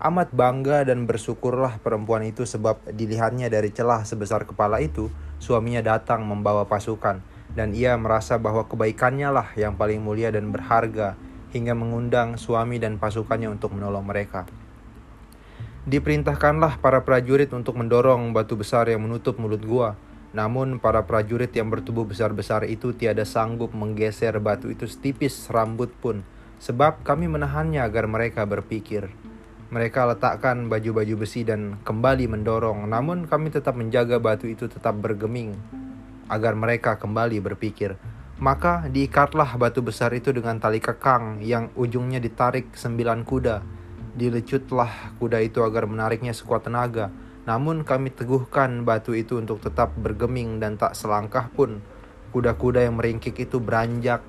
Amat 0.00 0.32
bangga 0.32 0.88
dan 0.88 1.04
bersyukurlah 1.04 1.84
perempuan 1.84 2.24
itu 2.24 2.48
sebab 2.48 2.80
dilihatnya 2.88 3.52
dari 3.52 3.68
celah 3.68 4.08
sebesar 4.08 4.48
kepala 4.48 4.80
itu, 4.80 5.12
suaminya 5.36 5.84
datang 5.84 6.24
membawa 6.24 6.64
pasukan 6.64 7.20
dan 7.52 7.76
ia 7.76 7.92
merasa 8.00 8.40
bahwa 8.40 8.64
kebaikannya 8.64 9.28
lah 9.28 9.52
yang 9.52 9.76
paling 9.76 10.00
mulia 10.00 10.32
dan 10.32 10.48
berharga 10.48 11.20
hingga 11.52 11.76
mengundang 11.76 12.40
suami 12.40 12.80
dan 12.80 12.96
pasukannya 12.96 13.52
untuk 13.52 13.76
menolong 13.76 14.08
mereka. 14.08 14.48
Diperintahkanlah 15.88 16.80
para 16.80 17.04
prajurit 17.04 17.52
untuk 17.52 17.76
mendorong 17.76 18.32
batu 18.32 18.56
besar 18.56 18.88
yang 18.88 19.04
menutup 19.04 19.36
mulut 19.36 19.60
gua. 19.60 19.96
Namun 20.36 20.76
para 20.76 21.08
prajurit 21.08 21.48
yang 21.56 21.72
bertubuh 21.72 22.04
besar-besar 22.04 22.68
itu 22.68 22.92
tiada 22.92 23.24
sanggup 23.24 23.72
menggeser 23.72 24.36
batu 24.42 24.68
itu 24.68 24.84
setipis 24.84 25.48
rambut 25.48 25.88
pun, 26.02 26.20
sebab 26.60 27.00
kami 27.00 27.28
menahannya 27.32 27.80
agar 27.80 28.04
mereka 28.04 28.44
berpikir. 28.44 29.08
Mereka 29.68 30.08
letakkan 30.08 30.72
baju-baju 30.72 31.24
besi 31.24 31.44
dan 31.44 31.76
kembali 31.84 32.24
mendorong, 32.28 32.88
namun 32.88 33.28
kami 33.28 33.52
tetap 33.52 33.76
menjaga 33.76 34.16
batu 34.16 34.48
itu 34.48 34.64
tetap 34.64 34.96
bergeming 34.96 35.52
agar 36.28 36.56
mereka 36.56 36.96
kembali 36.96 37.40
berpikir. 37.40 37.96
Maka 38.38 38.86
diikatlah 38.86 39.58
batu 39.58 39.82
besar 39.82 40.14
itu 40.14 40.30
dengan 40.30 40.62
tali 40.62 40.78
kekang 40.78 41.42
yang 41.42 41.74
ujungnya 41.74 42.22
ditarik 42.22 42.70
sembilan 42.72 43.26
kuda. 43.26 43.56
Dilecutlah 44.14 45.18
kuda 45.18 45.42
itu 45.42 45.60
agar 45.66 45.90
menariknya 45.90 46.30
sekuat 46.30 46.70
tenaga. 46.70 47.10
Namun 47.48 47.80
kami 47.80 48.12
teguhkan 48.12 48.84
batu 48.84 49.16
itu 49.16 49.40
untuk 49.40 49.64
tetap 49.64 49.96
bergeming 49.96 50.60
dan 50.60 50.76
tak 50.76 50.92
selangkah 50.92 51.48
pun 51.48 51.80
kuda-kuda 52.28 52.84
yang 52.84 53.00
meringkik 53.00 53.40
itu 53.40 53.56
beranjak 53.56 54.20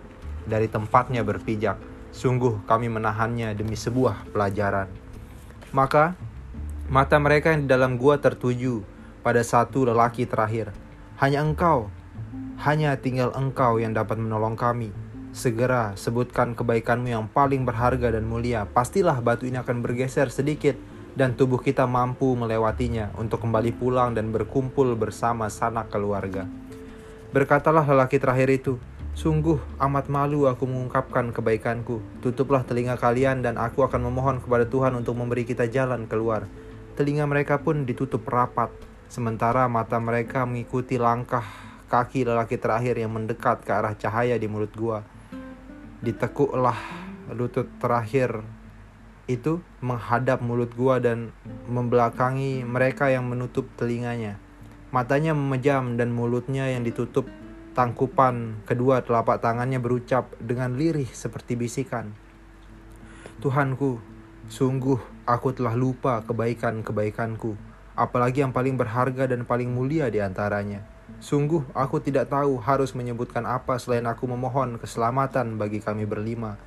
dari 0.47 0.71
tempatnya 0.71 1.27
berpijak. 1.27 1.75
Sungguh 2.15 2.63
kami 2.63 2.87
menahannya 2.87 3.51
demi 3.59 3.75
sebuah 3.75 4.31
pelajaran. 4.31 4.87
Maka 5.75 6.15
mata 6.87 7.19
mereka 7.19 7.51
yang 7.51 7.67
di 7.67 7.69
dalam 7.69 7.99
gua 7.99 8.23
tertuju 8.23 8.87
pada 9.19 9.43
satu 9.43 9.83
lelaki 9.83 10.23
terakhir. 10.23 10.71
Hanya 11.19 11.43
engkau, 11.43 11.91
hanya 12.63 12.95
tinggal 12.95 13.35
engkau 13.35 13.83
yang 13.83 13.91
dapat 13.91 14.15
menolong 14.15 14.55
kami. 14.55 14.95
Segera 15.35 15.91
sebutkan 15.99 16.55
kebaikanmu 16.55 17.11
yang 17.11 17.27
paling 17.27 17.67
berharga 17.67 18.15
dan 18.15 18.25
mulia. 18.25 18.63
Pastilah 18.63 19.19
batu 19.19 19.43
ini 19.43 19.59
akan 19.59 19.83
bergeser 19.83 20.31
sedikit 20.31 20.73
dan 21.17 21.37
tubuh 21.37 21.61
kita 21.61 21.85
mampu 21.89 22.33
melewatinya 22.37 23.13
untuk 23.17 23.41
kembali 23.45 23.73
pulang 23.77 24.13
dan 24.13 24.29
berkumpul 24.29 24.93
bersama 24.97 25.49
sanak 25.49 25.89
keluarga. 25.89 26.45
Berkatalah 27.29 27.85
lelaki 27.85 28.17
terakhir 28.17 28.49
itu, 28.49 28.73
Sungguh 29.19 29.59
amat 29.83 30.07
malu 30.07 30.47
aku 30.47 30.63
mengungkapkan 30.63 31.35
kebaikanku. 31.35 31.99
Tutuplah 32.23 32.63
telinga 32.63 32.95
kalian 32.95 33.43
dan 33.43 33.59
aku 33.59 33.83
akan 33.83 34.07
memohon 34.07 34.39
kepada 34.39 34.63
Tuhan 34.63 34.95
untuk 34.95 35.19
memberi 35.19 35.43
kita 35.43 35.67
jalan 35.67 36.07
keluar. 36.07 36.47
Telinga 36.95 37.27
mereka 37.27 37.59
pun 37.59 37.83
ditutup 37.83 38.23
rapat, 38.31 38.71
sementara 39.11 39.67
mata 39.67 39.99
mereka 39.99 40.47
mengikuti 40.47 40.95
langkah 40.95 41.43
kaki 41.91 42.23
lelaki 42.23 42.55
terakhir 42.55 42.95
yang 42.95 43.11
mendekat 43.11 43.59
ke 43.67 43.71
arah 43.75 43.91
cahaya 43.91 44.39
di 44.39 44.47
mulut 44.47 44.71
gua. 44.71 45.03
Ditekuklah 45.99 46.79
lutut 47.35 47.67
terakhir 47.75 48.39
itu 49.29 49.61
menghadap 49.85 50.41
mulut 50.41 50.73
gua 50.73 50.97
dan 50.97 51.29
membelakangi 51.69 52.65
mereka 52.65 53.13
yang 53.13 53.29
menutup 53.29 53.69
telinganya. 53.77 54.41
Matanya 54.89 55.37
memejam 55.37 56.01
dan 56.01 56.09
mulutnya 56.09 56.65
yang 56.65 56.81
ditutup 56.81 57.29
Tangkupan 57.79 58.65
kedua 58.67 59.05
telapak 59.05 59.39
tangannya 59.39 59.79
berucap 59.79 60.35
dengan 60.41 60.75
lirih 60.75 61.07
seperti 61.07 61.55
bisikan. 61.55 62.11
Tuhanku, 63.39 64.03
sungguh 64.51 64.99
aku 65.23 65.55
telah 65.55 65.77
lupa 65.79 66.19
kebaikan-kebaikanku, 66.27 67.55
apalagi 67.95 68.43
yang 68.43 68.51
paling 68.51 68.75
berharga 68.75 69.31
dan 69.31 69.47
paling 69.47 69.71
mulia 69.71 70.11
di 70.11 70.19
antaranya. 70.19 70.83
Sungguh 71.23 71.71
aku 71.71 72.03
tidak 72.03 72.33
tahu 72.33 72.59
harus 72.59 72.91
menyebutkan 72.97 73.47
apa 73.47 73.79
selain 73.79 74.03
aku 74.11 74.27
memohon 74.27 74.81
keselamatan 74.81 75.55
bagi 75.55 75.79
kami 75.79 76.03
berlima. 76.03 76.59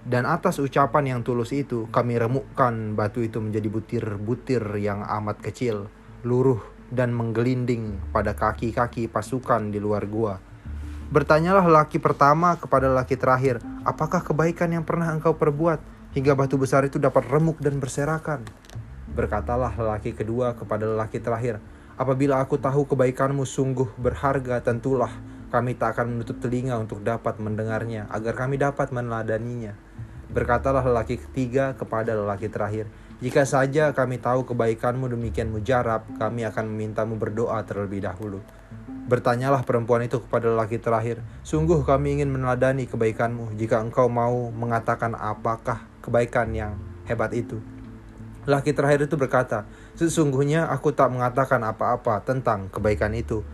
Dan 0.00 0.24
atas 0.24 0.58
ucapan 0.58 1.16
yang 1.16 1.20
tulus 1.20 1.52
itu, 1.52 1.86
kami 1.92 2.16
remukkan 2.16 2.96
batu 2.96 3.20
itu 3.20 3.38
menjadi 3.38 3.68
butir-butir 3.68 4.64
yang 4.80 5.04
amat 5.04 5.38
kecil, 5.44 5.92
luruh 6.24 6.58
dan 6.90 7.14
menggelinding 7.14 8.00
pada 8.10 8.34
kaki-kaki 8.34 9.06
pasukan 9.06 9.70
di 9.70 9.78
luar 9.78 10.08
gua. 10.10 10.42
Bertanyalah 11.10 11.66
lelaki 11.66 11.98
pertama 11.98 12.54
kepada 12.54 12.86
lelaki 12.90 13.18
terakhir, 13.18 13.58
apakah 13.82 14.22
kebaikan 14.22 14.70
yang 14.70 14.86
pernah 14.86 15.10
engkau 15.10 15.34
perbuat 15.34 15.82
hingga 16.14 16.38
batu 16.38 16.54
besar 16.54 16.86
itu 16.86 16.98
dapat 17.02 17.26
remuk 17.26 17.58
dan 17.58 17.82
berserakan? 17.82 18.46
Berkatalah 19.10 19.74
lelaki 19.74 20.14
kedua 20.14 20.54
kepada 20.54 20.86
lelaki 20.86 21.18
terakhir, 21.18 21.58
apabila 21.98 22.38
aku 22.38 22.62
tahu 22.62 22.86
kebaikanmu 22.86 23.42
sungguh 23.42 23.90
berharga, 23.98 24.62
tentulah 24.62 25.10
kami 25.50 25.74
tak 25.74 25.98
akan 25.98 26.16
menutup 26.16 26.38
telinga 26.38 26.78
untuk 26.78 27.02
dapat 27.02 27.42
mendengarnya, 27.42 28.06
agar 28.08 28.38
kami 28.38 28.56
dapat 28.56 28.94
meneladaninya. 28.94 29.74
Berkatalah 30.30 30.86
lelaki 30.86 31.18
ketiga 31.18 31.74
kepada 31.74 32.14
lelaki 32.14 32.46
terakhir, 32.46 32.86
jika 33.20 33.44
saja 33.44 33.92
kami 33.92 34.16
tahu 34.16 34.48
kebaikanmu 34.48 35.10
demikian 35.10 35.52
mujarab, 35.52 36.08
kami 36.16 36.48
akan 36.48 36.70
memintamu 36.72 37.20
berdoa 37.20 37.60
terlebih 37.68 38.00
dahulu. 38.00 38.40
Bertanyalah 39.10 39.66
perempuan 39.66 40.06
itu 40.06 40.22
kepada 40.22 40.48
lelaki 40.54 40.78
terakhir, 40.78 41.20
sungguh 41.42 41.82
kami 41.82 42.16
ingin 42.16 42.30
meneladani 42.30 42.86
kebaikanmu 42.86 43.58
jika 43.58 43.82
engkau 43.82 44.06
mau 44.06 44.48
mengatakan 44.54 45.18
apakah 45.18 45.84
kebaikan 46.00 46.54
yang 46.54 46.78
hebat 47.10 47.34
itu. 47.34 47.58
Laki 48.48 48.72
terakhir 48.72 49.04
itu 49.04 49.20
berkata, 49.20 49.68
sesungguhnya 50.00 50.72
aku 50.72 50.96
tak 50.96 51.12
mengatakan 51.12 51.60
apa-apa 51.60 52.24
tentang 52.24 52.72
kebaikan 52.72 53.12
itu. 53.12 53.44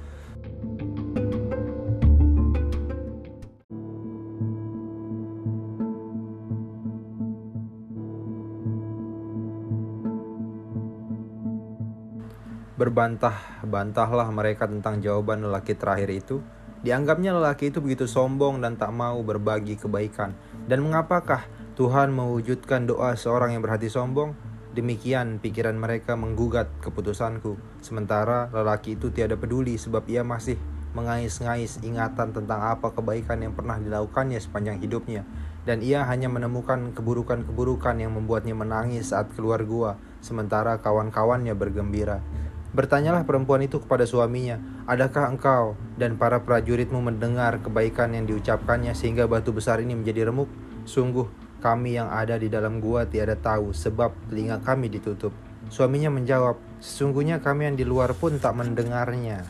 Berbantah-bantahlah 12.76 14.28
mereka 14.28 14.68
tentang 14.68 15.00
jawaban 15.00 15.40
lelaki 15.40 15.72
terakhir 15.72 16.12
itu. 16.12 16.44
Dianggapnya 16.84 17.32
lelaki 17.32 17.72
itu 17.72 17.80
begitu 17.80 18.04
sombong 18.04 18.60
dan 18.60 18.76
tak 18.76 18.92
mau 18.92 19.16
berbagi 19.24 19.80
kebaikan. 19.80 20.36
Dan 20.68 20.84
mengapakah 20.84 21.48
Tuhan 21.72 22.12
mewujudkan 22.12 22.84
doa 22.84 23.16
seorang 23.16 23.56
yang 23.56 23.64
berhati 23.64 23.88
sombong? 23.88 24.36
Demikian 24.76 25.40
pikiran 25.40 25.72
mereka 25.72 26.20
menggugat 26.20 26.68
keputusanku. 26.84 27.56
Sementara 27.80 28.52
lelaki 28.52 29.00
itu 29.00 29.08
tiada 29.08 29.40
peduli 29.40 29.80
sebab 29.80 30.04
ia 30.04 30.20
masih 30.20 30.60
mengais-ngais 30.92 31.80
ingatan 31.80 32.36
tentang 32.36 32.60
apa 32.60 32.92
kebaikan 32.92 33.40
yang 33.40 33.56
pernah 33.56 33.80
dilakukannya 33.80 34.36
sepanjang 34.36 34.84
hidupnya. 34.84 35.24
Dan 35.64 35.80
ia 35.80 36.04
hanya 36.04 36.28
menemukan 36.28 36.92
keburukan-keburukan 36.92 37.96
yang 38.04 38.12
membuatnya 38.16 38.52
menangis 38.52 39.16
saat 39.16 39.32
keluar 39.32 39.64
gua, 39.64 39.96
sementara 40.20 40.76
kawan-kawannya 40.80 41.56
bergembira. 41.56 42.20
Bertanyalah 42.76 43.24
perempuan 43.24 43.64
itu 43.64 43.80
kepada 43.80 44.04
suaminya, 44.04 44.60
"Adakah 44.84 45.32
engkau 45.32 45.80
dan 45.96 46.20
para 46.20 46.44
prajuritmu 46.44 47.00
mendengar 47.00 47.56
kebaikan 47.64 48.12
yang 48.12 48.28
diucapkannya 48.28 48.92
sehingga 48.92 49.24
batu 49.24 49.48
besar 49.56 49.80
ini 49.80 49.96
menjadi 49.96 50.28
remuk? 50.28 50.52
Sungguh, 50.84 51.24
kami 51.64 51.96
yang 51.96 52.12
ada 52.12 52.36
di 52.36 52.52
dalam 52.52 52.84
gua 52.84 53.08
tiada 53.08 53.32
tahu 53.32 53.72
sebab 53.72 54.12
telinga 54.28 54.60
kami 54.60 54.92
ditutup." 54.92 55.32
Suaminya 55.72 56.12
menjawab, 56.12 56.60
"Sesungguhnya 56.84 57.40
kami 57.40 57.72
yang 57.72 57.80
di 57.80 57.88
luar 57.88 58.12
pun 58.12 58.36
tak 58.36 58.52
mendengarnya." 58.52 59.40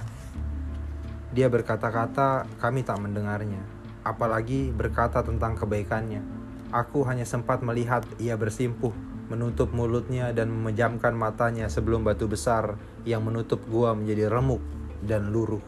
Dia 1.35 1.51
berkata-kata, 1.51 2.47
"Kami 2.63 2.87
tak 2.87 3.03
mendengarnya." 3.03 3.59
Apalagi 4.07 4.71
berkata 4.71 5.27
tentang 5.27 5.59
kebaikannya. 5.59 6.23
Aku 6.71 7.03
hanya 7.03 7.27
sempat 7.27 7.59
melihat 7.59 8.07
ia 8.23 8.39
bersimpuh 8.39 8.95
menutup 9.27 9.75
mulutnya 9.75 10.31
dan 10.31 10.51
memejamkan 10.51 11.15
matanya 11.15 11.67
sebelum 11.67 12.07
batu 12.07 12.31
besar 12.31 12.79
yang 13.03 13.27
menutup 13.27 13.63
gua 13.67 13.95
menjadi 13.95 14.31
remuk 14.31 14.63
dan 15.03 15.35
luruh. 15.35 15.63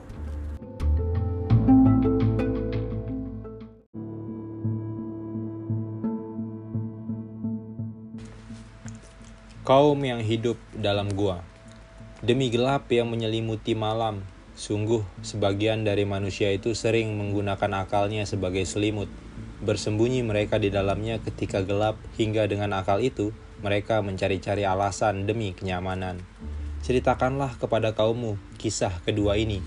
Kaum 9.69 10.01
yang 10.01 10.25
hidup 10.25 10.57
dalam 10.73 11.13
gua 11.13 11.45
Demi 12.25 12.49
gelap 12.49 12.89
yang 12.89 13.13
menyelimuti 13.13 13.77
malam 13.77 14.25
Sungguh 14.57 15.05
sebagian 15.21 15.85
dari 15.85 16.09
manusia 16.09 16.49
itu 16.57 16.73
sering 16.73 17.13
menggunakan 17.21 17.85
akalnya 17.85 18.25
sebagai 18.25 18.65
selimut 18.65 19.13
Bersembunyi 19.61 20.25
mereka 20.25 20.57
di 20.57 20.73
dalamnya 20.73 21.21
ketika 21.21 21.61
gelap 21.61 22.01
hingga 22.17 22.49
dengan 22.49 22.81
akal 22.81 23.05
itu 23.05 23.37
mereka 23.61 24.01
mencari-cari 24.05 24.63
alasan 24.63 25.27
demi 25.27 25.55
kenyamanan. 25.55 26.23
Ceritakanlah 26.83 27.59
kepada 27.59 27.93
kaummu 27.93 28.39
kisah 28.57 29.03
kedua 29.03 29.35
ini 29.35 29.61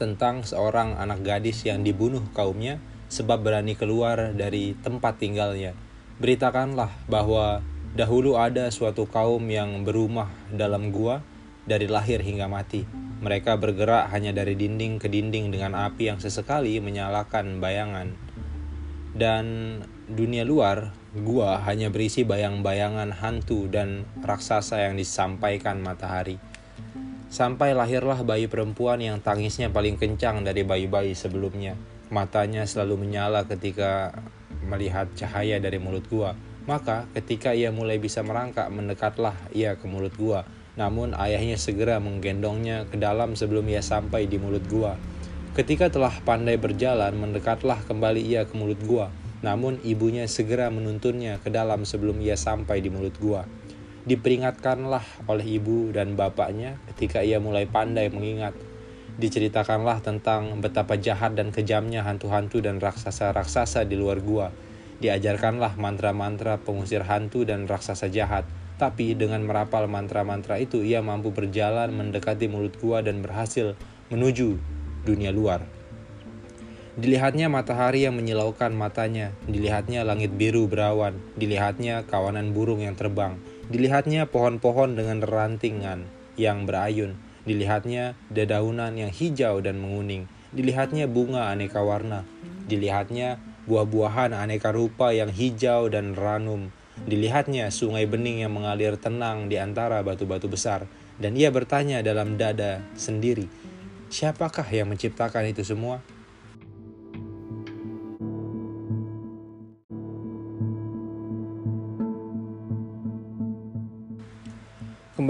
tentang 0.00 0.40
seorang 0.48 0.96
anak 0.96 1.20
gadis 1.20 1.60
yang 1.68 1.84
dibunuh 1.84 2.24
kaumnya 2.32 2.80
sebab 3.12 3.44
berani 3.44 3.76
keluar 3.76 4.32
dari 4.32 4.72
tempat 4.80 5.20
tinggalnya. 5.20 5.76
Beritakanlah 6.16 6.88
bahwa 7.04 7.60
dahulu 7.92 8.40
ada 8.40 8.72
suatu 8.72 9.04
kaum 9.04 9.44
yang 9.50 9.84
berumah 9.84 10.32
dalam 10.48 10.88
gua 10.88 11.20
dari 11.68 11.90
lahir 11.90 12.24
hingga 12.24 12.48
mati. 12.48 12.88
Mereka 13.20 13.60
bergerak 13.60 14.08
hanya 14.16 14.32
dari 14.32 14.56
dinding 14.56 14.96
ke 14.96 15.12
dinding 15.12 15.52
dengan 15.52 15.76
api 15.76 16.08
yang 16.08 16.16
sesekali 16.16 16.80
menyalakan 16.80 17.60
bayangan. 17.60 18.16
Dan 19.12 19.76
dunia 20.08 20.46
luar 20.46 20.96
Gua 21.10 21.58
hanya 21.66 21.90
berisi 21.90 22.22
bayang-bayangan 22.22 23.10
hantu 23.10 23.66
dan 23.66 24.06
raksasa 24.22 24.86
yang 24.86 24.94
disampaikan 24.94 25.82
matahari. 25.82 26.38
Sampai 27.26 27.74
lahirlah 27.74 28.22
bayi 28.22 28.46
perempuan 28.46 29.02
yang 29.02 29.18
tangisnya 29.18 29.74
paling 29.74 29.98
kencang 29.98 30.46
dari 30.46 30.62
bayi-bayi 30.62 31.18
sebelumnya. 31.18 31.74
Matanya 32.14 32.62
selalu 32.62 33.02
menyala 33.02 33.42
ketika 33.42 34.14
melihat 34.62 35.10
cahaya 35.18 35.58
dari 35.58 35.82
mulut 35.82 36.06
gua. 36.06 36.38
Maka 36.70 37.10
ketika 37.18 37.58
ia 37.58 37.74
mulai 37.74 37.98
bisa 37.98 38.22
merangkak, 38.22 38.70
mendekatlah 38.70 39.34
ia 39.50 39.74
ke 39.74 39.90
mulut 39.90 40.14
gua. 40.14 40.46
Namun 40.78 41.18
ayahnya 41.18 41.58
segera 41.58 41.98
menggendongnya 41.98 42.86
ke 42.86 42.94
dalam 42.94 43.34
sebelum 43.34 43.66
ia 43.66 43.82
sampai 43.82 44.30
di 44.30 44.38
mulut 44.38 44.62
gua. 44.70 44.94
Ketika 45.58 45.90
telah 45.90 46.14
pandai 46.22 46.54
berjalan, 46.54 47.18
mendekatlah 47.18 47.82
kembali 47.82 48.22
ia 48.22 48.46
ke 48.46 48.54
mulut 48.54 48.78
gua 48.86 49.10
namun 49.40 49.80
ibunya 49.80 50.28
segera 50.28 50.68
menuntunnya 50.68 51.40
ke 51.40 51.48
dalam 51.48 51.88
sebelum 51.88 52.20
ia 52.20 52.36
sampai 52.36 52.84
di 52.84 52.92
mulut 52.92 53.16
gua. 53.16 53.48
Diperingatkanlah 54.04 55.28
oleh 55.28 55.60
ibu 55.60 55.92
dan 55.92 56.16
bapaknya 56.16 56.80
ketika 56.92 57.20
ia 57.20 57.40
mulai 57.40 57.68
pandai 57.68 58.08
mengingat. 58.08 58.56
Diceritakanlah 59.20 60.00
tentang 60.00 60.64
betapa 60.64 60.96
jahat 60.96 61.36
dan 61.36 61.52
kejamnya 61.52 62.00
hantu-hantu 62.04 62.64
dan 62.64 62.80
raksasa-raksasa 62.80 63.84
di 63.84 63.96
luar 64.00 64.24
gua. 64.24 64.48
Diajarkanlah 65.00 65.76
mantra-mantra 65.76 66.60
pengusir 66.60 67.04
hantu 67.04 67.44
dan 67.44 67.68
raksasa 67.68 68.08
jahat. 68.12 68.48
Tapi 68.80 69.12
dengan 69.12 69.44
merapal 69.44 69.84
mantra-mantra 69.92 70.56
itu 70.56 70.80
ia 70.80 71.04
mampu 71.04 71.32
berjalan 71.36 71.92
mendekati 71.92 72.48
mulut 72.48 72.80
gua 72.80 73.04
dan 73.04 73.20
berhasil 73.20 73.76
menuju 74.08 74.56
dunia 75.04 75.32
luar. 75.32 75.79
Dilihatnya 77.00 77.48
matahari 77.48 78.04
yang 78.04 78.20
menyilaukan 78.20 78.76
matanya, 78.76 79.32
dilihatnya 79.48 80.04
langit 80.04 80.36
biru 80.36 80.68
berawan, 80.68 81.16
dilihatnya 81.32 82.04
kawanan 82.04 82.52
burung 82.52 82.84
yang 82.84 82.92
terbang, 82.92 83.40
dilihatnya 83.72 84.28
pohon-pohon 84.28 85.00
dengan 85.00 85.24
rantingan 85.24 86.04
yang 86.36 86.68
berayun, 86.68 87.16
dilihatnya 87.48 88.20
dedaunan 88.28 89.00
yang 89.00 89.08
hijau 89.08 89.64
dan 89.64 89.80
menguning, 89.80 90.28
dilihatnya 90.52 91.08
bunga 91.08 91.48
aneka 91.48 91.80
warna, 91.80 92.28
dilihatnya 92.68 93.40
buah-buahan 93.64 94.36
aneka 94.36 94.68
rupa 94.68 95.16
yang 95.16 95.32
hijau 95.32 95.88
dan 95.88 96.12
ranum, 96.12 96.68
dilihatnya 97.08 97.72
sungai 97.72 98.04
bening 98.04 98.44
yang 98.44 98.52
mengalir 98.52 99.00
tenang 99.00 99.48
di 99.48 99.56
antara 99.56 100.04
batu-batu 100.04 100.52
besar, 100.52 100.84
dan 101.16 101.32
ia 101.32 101.48
bertanya 101.48 102.04
dalam 102.04 102.36
dada 102.36 102.84
sendiri, 102.92 103.48
siapakah 104.12 104.68
yang 104.68 104.92
menciptakan 104.92 105.48
itu 105.48 105.64
semua? 105.64 106.04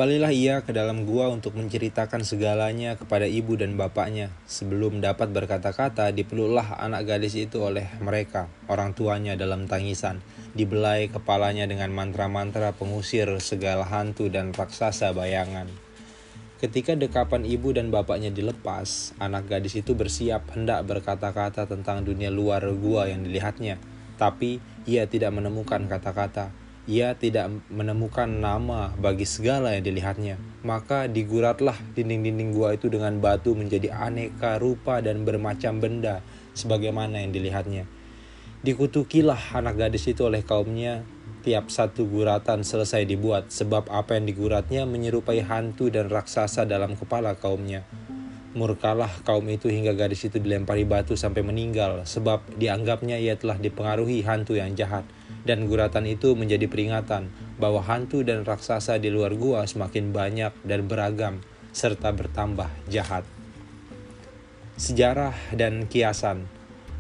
Kembalilah 0.01 0.33
ia 0.33 0.65
ke 0.65 0.73
dalam 0.73 1.05
gua 1.05 1.29
untuk 1.29 1.61
menceritakan 1.61 2.25
segalanya 2.25 2.97
kepada 2.97 3.29
ibu 3.29 3.53
dan 3.61 3.77
bapaknya. 3.77 4.33
Sebelum 4.49 5.05
dapat 5.05 5.29
berkata-kata, 5.29 6.09
dipeluklah 6.17 6.81
anak 6.81 7.05
gadis 7.05 7.37
itu 7.37 7.61
oleh 7.61 7.85
mereka, 8.01 8.49
orang 8.65 8.97
tuanya 8.97 9.37
dalam 9.37 9.69
tangisan. 9.69 10.25
Dibelai 10.57 11.13
kepalanya 11.13 11.69
dengan 11.69 11.93
mantra-mantra 11.93 12.73
pengusir 12.73 13.29
segala 13.45 13.85
hantu 13.85 14.33
dan 14.33 14.57
raksasa 14.57 15.13
bayangan. 15.13 15.69
Ketika 16.65 16.97
dekapan 16.97 17.45
ibu 17.45 17.77
dan 17.77 17.93
bapaknya 17.93 18.33
dilepas, 18.33 19.13
anak 19.21 19.53
gadis 19.53 19.77
itu 19.85 19.93
bersiap 19.93 20.49
hendak 20.57 20.81
berkata-kata 20.89 21.69
tentang 21.69 22.09
dunia 22.09 22.33
luar 22.33 22.65
gua 22.73 23.05
yang 23.05 23.21
dilihatnya. 23.21 23.77
Tapi 24.17 24.65
ia 24.89 25.05
tidak 25.05 25.37
menemukan 25.37 25.85
kata-kata 25.93 26.70
ia 26.89 27.13
tidak 27.13 27.53
menemukan 27.69 28.29
nama 28.29 28.95
bagi 28.97 29.29
segala 29.29 29.77
yang 29.77 29.85
dilihatnya. 29.85 30.41
Maka 30.65 31.11
diguratlah 31.11 31.77
dinding-dinding 31.93 32.57
gua 32.57 32.73
itu 32.77 32.89
dengan 32.89 33.21
batu 33.21 33.53
menjadi 33.53 33.93
aneka 33.93 34.57
rupa 34.57 35.05
dan 35.05 35.29
bermacam 35.29 35.77
benda 35.77 36.25
sebagaimana 36.57 37.21
yang 37.21 37.37
dilihatnya. 37.37 37.85
Dikutukilah 38.61 39.57
anak 39.57 39.77
gadis 39.77 40.09
itu 40.09 40.25
oleh 40.25 40.45
kaumnya 40.45 41.05
tiap 41.41 41.73
satu 41.73 42.05
guratan 42.05 42.61
selesai 42.61 43.09
dibuat 43.09 43.49
sebab 43.49 43.89
apa 43.89 44.21
yang 44.21 44.29
diguratnya 44.29 44.85
menyerupai 44.85 45.41
hantu 45.41 45.89
dan 45.89 46.13
raksasa 46.13 46.69
dalam 46.69 46.97
kepala 46.97 47.37
kaumnya. 47.37 47.89
Murkalah 48.51 49.09
kaum 49.23 49.47
itu 49.47 49.71
hingga 49.71 49.95
gadis 49.95 50.27
itu 50.27 50.43
dilempari 50.43 50.85
batu 50.85 51.15
sampai 51.15 51.41
meninggal 51.41 52.03
sebab 52.05 52.43
dianggapnya 52.59 53.17
ia 53.17 53.39
telah 53.39 53.57
dipengaruhi 53.57 54.27
hantu 54.27 54.59
yang 54.59 54.75
jahat 54.75 55.07
dan 55.45 55.65
guratan 55.69 56.05
itu 56.05 56.37
menjadi 56.37 56.69
peringatan 56.69 57.33
bahwa 57.57 57.81
hantu 57.81 58.21
dan 58.25 58.45
raksasa 58.45 59.01
di 59.01 59.09
luar 59.09 59.37
gua 59.37 59.65
semakin 59.65 60.13
banyak 60.13 60.53
dan 60.65 60.89
beragam 60.89 61.41
serta 61.71 62.13
bertambah 62.13 62.69
jahat. 62.91 63.23
Sejarah 64.81 65.37
dan 65.53 65.85
kiasan 65.87 66.49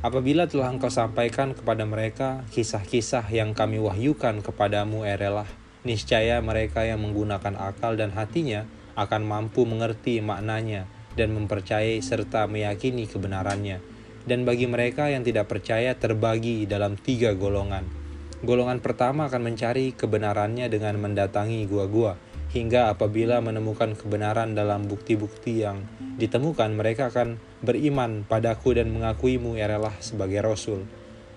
Apabila 0.00 0.48
telah 0.48 0.72
engkau 0.72 0.88
sampaikan 0.88 1.52
kepada 1.52 1.84
mereka 1.84 2.40
kisah-kisah 2.56 3.28
yang 3.28 3.52
kami 3.52 3.76
wahyukan 3.76 4.40
kepadamu 4.40 5.04
erelah, 5.04 5.44
niscaya 5.84 6.40
mereka 6.40 6.88
yang 6.88 7.04
menggunakan 7.04 7.52
akal 7.60 8.00
dan 8.00 8.08
hatinya 8.16 8.64
akan 8.96 9.28
mampu 9.28 9.68
mengerti 9.68 10.24
maknanya 10.24 10.88
dan 11.20 11.36
mempercayai 11.36 12.00
serta 12.00 12.48
meyakini 12.48 13.04
kebenarannya. 13.04 13.84
Dan 14.24 14.48
bagi 14.48 14.64
mereka 14.64 15.12
yang 15.12 15.20
tidak 15.20 15.52
percaya 15.52 15.92
terbagi 15.92 16.64
dalam 16.64 16.96
tiga 16.96 17.36
golongan. 17.36 17.99
Golongan 18.40 18.80
pertama 18.80 19.28
akan 19.28 19.52
mencari 19.52 19.92
kebenarannya 19.92 20.72
dengan 20.72 20.96
mendatangi 20.96 21.68
gua-gua, 21.68 22.16
hingga 22.56 22.88
apabila 22.88 23.36
menemukan 23.44 23.92
kebenaran 23.92 24.56
dalam 24.56 24.88
bukti-bukti 24.88 25.60
yang 25.60 25.84
ditemukan 26.16 26.72
mereka 26.72 27.12
akan 27.12 27.36
beriman 27.60 28.24
padaku 28.24 28.72
dan 28.72 28.88
mengakuimu 28.96 29.60
relah 29.60 29.92
sebagai 30.00 30.40
rasul. 30.40 30.88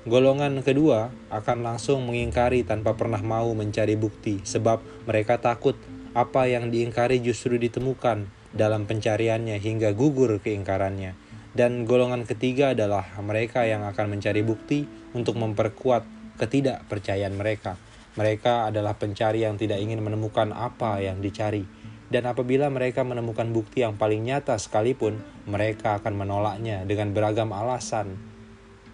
Golongan 0.08 0.64
kedua 0.64 1.12
akan 1.28 1.64
langsung 1.68 2.08
mengingkari 2.08 2.64
tanpa 2.64 2.96
pernah 2.96 3.20
mau 3.20 3.52
mencari 3.52 4.00
bukti 4.00 4.40
sebab 4.44 4.80
mereka 5.04 5.44
takut 5.44 5.76
apa 6.16 6.48
yang 6.48 6.72
diingkari 6.72 7.20
justru 7.20 7.60
ditemukan 7.60 8.32
dalam 8.56 8.88
pencariannya 8.88 9.60
hingga 9.60 9.92
gugur 9.92 10.40
keingkarannya. 10.40 11.20
Dan 11.52 11.84
golongan 11.84 12.24
ketiga 12.24 12.72
adalah 12.72 13.06
mereka 13.20 13.68
yang 13.68 13.84
akan 13.86 14.18
mencari 14.18 14.40
bukti 14.40 14.88
untuk 15.12 15.36
memperkuat 15.36 16.23
ketidakpercayaan 16.42 17.36
mereka. 17.36 17.76
Mereka 18.14 18.70
adalah 18.70 18.94
pencari 18.94 19.42
yang 19.42 19.58
tidak 19.58 19.82
ingin 19.82 20.02
menemukan 20.06 20.54
apa 20.54 21.02
yang 21.02 21.18
dicari 21.18 21.66
dan 22.14 22.30
apabila 22.30 22.70
mereka 22.70 23.02
menemukan 23.02 23.50
bukti 23.50 23.82
yang 23.82 23.98
paling 23.98 24.22
nyata 24.22 24.62
sekalipun, 24.62 25.26
mereka 25.50 25.98
akan 25.98 26.14
menolaknya 26.14 26.86
dengan 26.86 27.10
beragam 27.10 27.50
alasan 27.50 28.22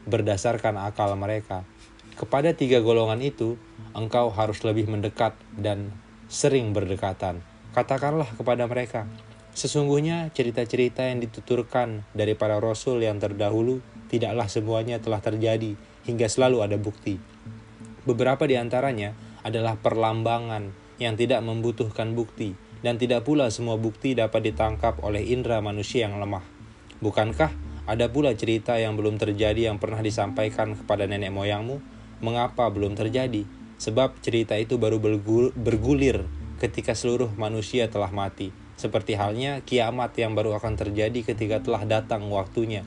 berdasarkan 0.08 0.80
akal 0.80 1.12
mereka. 1.20 1.68
Kepada 2.16 2.56
tiga 2.56 2.80
golongan 2.80 3.20
itu, 3.20 3.60
engkau 3.92 4.32
harus 4.32 4.64
lebih 4.64 4.88
mendekat 4.88 5.36
dan 5.52 5.92
sering 6.32 6.72
berdekatan. 6.72 7.44
Katakanlah 7.76 8.32
kepada 8.40 8.64
mereka, 8.72 9.04
sesungguhnya 9.52 10.32
cerita-cerita 10.32 11.04
yang 11.04 11.20
dituturkan 11.20 12.08
dari 12.16 12.40
para 12.40 12.56
rasul 12.64 13.04
yang 13.04 13.20
terdahulu 13.20 13.84
tidaklah 14.08 14.48
semuanya 14.48 15.04
telah 15.04 15.20
terjadi 15.20 15.76
hingga 16.10 16.26
selalu 16.26 16.66
ada 16.66 16.82
bukti. 16.82 17.22
Beberapa 18.10 18.50
di 18.50 18.58
antaranya 18.58 19.14
adalah 19.46 19.78
perlambangan 19.78 20.74
yang 20.98 21.14
tidak 21.14 21.46
membutuhkan 21.46 22.18
bukti, 22.18 22.58
dan 22.82 22.98
tidak 22.98 23.28
pula 23.28 23.54
semua 23.54 23.78
bukti 23.78 24.18
dapat 24.18 24.50
ditangkap 24.50 25.00
oleh 25.06 25.22
indera 25.30 25.62
manusia 25.62 26.10
yang 26.10 26.18
lemah. 26.18 26.44
Bukankah 27.00 27.54
ada 27.88 28.06
pula 28.12 28.36
cerita 28.36 28.76
yang 28.76 28.98
belum 29.00 29.22
terjadi 29.22 29.72
yang 29.72 29.78
pernah 29.78 30.04
disampaikan 30.04 30.76
kepada 30.76 31.08
nenek 31.08 31.32
moyangmu? 31.32 31.80
Mengapa 32.20 32.68
belum 32.68 32.98
terjadi? 33.00 33.48
Sebab 33.80 34.20
cerita 34.20 34.60
itu 34.60 34.76
baru 34.76 35.00
bergulir 35.56 36.28
ketika 36.60 36.92
seluruh 36.92 37.32
manusia 37.40 37.88
telah 37.88 38.12
mati. 38.12 38.52
Seperti 38.76 39.16
halnya 39.16 39.64
kiamat 39.64 40.16
yang 40.20 40.36
baru 40.36 40.56
akan 40.60 40.76
terjadi 40.76 41.24
ketika 41.24 41.64
telah 41.64 41.88
datang 41.88 42.28
waktunya. 42.28 42.84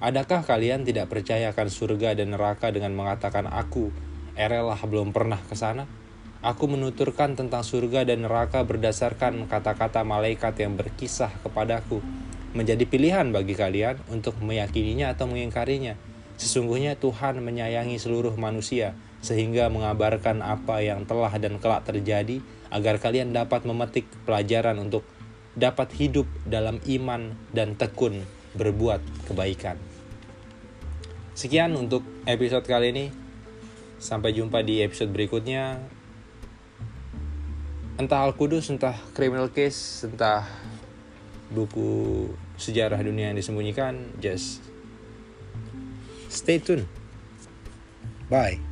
Adakah 0.00 0.48
kalian 0.48 0.80
tidak 0.80 1.12
percaya 1.12 1.52
akan 1.52 1.68
surga 1.68 2.16
dan 2.16 2.32
neraka 2.32 2.72
dengan 2.72 2.96
mengatakan 2.96 3.44
aku, 3.44 3.92
erelah 4.32 4.80
belum 4.80 5.12
pernah 5.12 5.36
ke 5.36 5.52
sana? 5.52 5.84
Aku 6.40 6.72
menuturkan 6.72 7.36
tentang 7.36 7.60
surga 7.60 8.08
dan 8.08 8.24
neraka 8.24 8.64
berdasarkan 8.64 9.44
kata-kata 9.44 10.00
malaikat 10.00 10.56
yang 10.56 10.72
berkisah 10.80 11.28
kepadaku. 11.44 12.00
Menjadi 12.56 12.88
pilihan 12.88 13.28
bagi 13.28 13.52
kalian 13.52 14.00
untuk 14.08 14.40
meyakininya 14.40 15.12
atau 15.12 15.28
mengingkarinya. 15.28 16.00
Sesungguhnya 16.40 16.96
Tuhan 16.96 17.44
menyayangi 17.44 18.00
seluruh 18.00 18.32
manusia 18.40 18.96
sehingga 19.20 19.68
mengabarkan 19.68 20.40
apa 20.40 20.80
yang 20.80 21.04
telah 21.04 21.36
dan 21.36 21.60
kelak 21.60 21.84
terjadi 21.84 22.40
agar 22.72 22.96
kalian 23.04 23.36
dapat 23.36 23.68
memetik 23.68 24.08
pelajaran 24.24 24.80
untuk 24.80 25.04
dapat 25.52 25.92
hidup 25.92 26.24
dalam 26.48 26.80
iman 26.88 27.36
dan 27.52 27.76
tekun 27.76 28.24
berbuat 28.56 29.28
kebaikan. 29.28 29.89
Sekian 31.34 31.74
untuk 31.78 32.02
episode 32.26 32.66
kali 32.66 32.92
ini. 32.94 33.06
Sampai 34.00 34.32
jumpa 34.32 34.64
di 34.64 34.80
episode 34.80 35.12
berikutnya 35.12 35.76
entah 38.00 38.24
Al 38.24 38.32
Kudus, 38.32 38.72
entah 38.72 38.96
criminal 39.12 39.52
case, 39.52 40.08
entah 40.08 40.48
buku 41.52 42.32
sejarah 42.56 42.96
dunia 42.96 43.28
yang 43.28 43.36
disembunyikan, 43.36 44.00
just 44.16 44.64
stay 46.32 46.56
tune. 46.56 46.88
Bye. 48.32 48.69